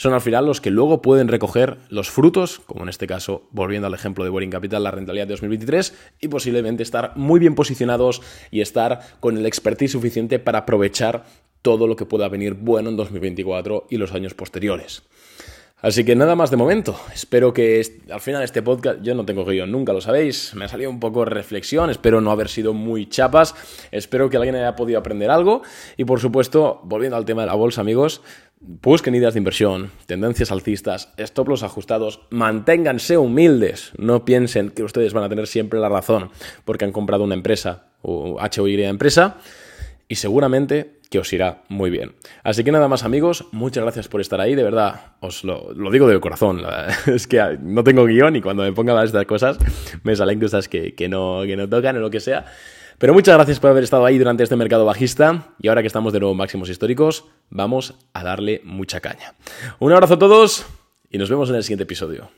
son 0.01 0.15
al 0.15 0.23
final 0.23 0.47
los 0.47 0.63
que 0.63 0.71
luego 0.71 1.03
pueden 1.03 1.29
recoger 1.29 1.77
los 1.91 2.09
frutos, 2.09 2.61
como 2.61 2.85
en 2.85 2.89
este 2.89 3.07
caso, 3.07 3.47
volviendo 3.51 3.87
al 3.87 3.93
ejemplo 3.93 4.25
de 4.25 4.31
Boring 4.31 4.49
Capital, 4.49 4.83
la 4.83 4.91
rentabilidad 4.91 5.27
de 5.27 5.33
2023, 5.33 5.95
y 6.23 6.29
posiblemente 6.29 6.83
estar 6.83 7.13
muy 7.17 7.39
bien 7.39 7.55
posicionados 7.55 8.23
y 8.51 8.63
estar 8.63 9.01
con 9.21 9.37
el 9.37 9.45
expertise 9.45 9.93
suficiente 9.93 10.39
para 10.39 10.61
aprovechar 10.61 11.27
todo 11.61 11.87
lo 11.87 11.97
que 11.97 12.07
pueda 12.07 12.31
venir 12.31 12.55
bueno 12.55 12.89
en 12.89 12.97
2024 12.97 13.89
y 13.91 13.99
los 13.99 14.15
años 14.15 14.33
posteriores. 14.33 15.03
Así 15.83 16.05
que 16.05 16.15
nada 16.15 16.37
más 16.37 16.51
de 16.51 16.59
momento. 16.59 16.99
Espero 17.15 17.55
que 17.55 17.83
al 18.11 18.21
final 18.21 18.43
este 18.43 18.61
podcast, 18.61 19.01
yo 19.03 19.15
no 19.15 19.25
tengo 19.25 19.47
guion, 19.47 19.73
nunca 19.73 19.95
lo 19.95 20.03
sabéis. 20.03 20.55
Me 20.55 20.67
ha 20.67 20.69
salido 20.69 20.91
un 20.91 21.01
poco 21.01 21.25
reflexión, 21.25 21.89
espero 21.89 22.21
no 22.21 22.31
haber 22.31 22.49
sido 22.49 22.75
muy 22.75 23.07
chapas. 23.07 23.55
Espero 23.91 24.29
que 24.29 24.37
alguien 24.37 24.57
haya 24.57 24.77
podido 24.77 24.99
aprender 24.99 25.31
algo. 25.31 25.63
Y 25.97 26.05
por 26.05 26.21
supuesto, 26.21 26.81
volviendo 26.85 27.17
al 27.17 27.25
tema 27.25 27.43
de 27.43 27.47
la 27.47 27.55
bolsa, 27.55 27.81
amigos, 27.81 28.21
Busquen 28.63 29.15
ideas 29.15 29.33
de 29.33 29.39
inversión, 29.39 29.91
tendencias 30.05 30.53
alcistas, 30.53 31.15
stop 31.17 31.49
ajustados, 31.63 32.21
manténganse 32.29 33.17
humildes, 33.17 33.93
no 33.97 34.27
piensen 34.27 34.69
que 34.69 34.83
ustedes 34.83 35.15
van 35.15 35.25
a 35.25 35.31
tener 35.31 35.47
siempre 35.47 35.81
la 35.81 35.89
razón 35.89 36.29
porque 36.67 36.85
han 36.85 36.93
comprado 36.93 37.25
una 37.25 37.35
empresa 37.35 37.87
o 38.03 38.39
H 38.39 38.61
o 38.61 38.69
Y 38.69 38.83
empresa 38.85 39.39
y 40.09 40.17
seguramente 40.17 41.01
que 41.09 41.19
os 41.19 41.33
irá 41.33 41.63
muy 41.71 41.89
bien. 41.89 42.17
Así 42.45 42.63
que 42.63 42.71
nada 42.71 42.87
más 42.87 43.03
amigos, 43.03 43.47
muchas 43.51 43.83
gracias 43.83 44.09
por 44.09 44.21
estar 44.21 44.43
ahí, 44.43 44.55
de 44.55 44.63
verdad, 44.63 45.15
os 45.21 45.43
lo, 45.43 45.73
digo 45.91 46.07
de 46.07 46.21
corazón, 46.21 46.61
es 47.07 47.27
que 47.27 47.59
no 47.63 47.83
tengo 47.83 48.05
guion 48.05 48.37
y 48.37 48.43
cuando 48.43 48.63
me 48.63 48.73
ponga 48.73 49.01
a 49.01 49.05
estas 49.05 49.25
cosas 49.25 49.57
me 50.03 50.15
salen 50.15 50.39
cosas 50.39 50.69
que, 50.69 50.95
que, 50.95 51.09
no, 51.09 51.45
que 51.47 51.57
no 51.57 51.67
tocan 51.67 51.97
o 51.97 52.01
lo 52.01 52.11
que 52.11 52.21
sea. 52.21 52.45
Pero 53.01 53.15
muchas 53.15 53.35
gracias 53.35 53.59
por 53.59 53.71
haber 53.71 53.83
estado 53.83 54.05
ahí 54.05 54.19
durante 54.19 54.43
este 54.43 54.57
mercado 54.57 54.85
bajista 54.85 55.55
y 55.59 55.69
ahora 55.69 55.81
que 55.81 55.87
estamos 55.87 56.13
de 56.13 56.21
nuevo 56.21 56.35
máximos 56.35 56.69
históricos, 56.69 57.25
vamos 57.49 57.95
a 58.13 58.23
darle 58.23 58.61
mucha 58.63 59.01
caña. 59.01 59.33
Un 59.79 59.93
abrazo 59.93 60.15
a 60.15 60.19
todos 60.19 60.67
y 61.11 61.17
nos 61.17 61.31
vemos 61.31 61.49
en 61.49 61.57
el 61.57 61.63
siguiente 61.63 61.85
episodio. 61.85 62.29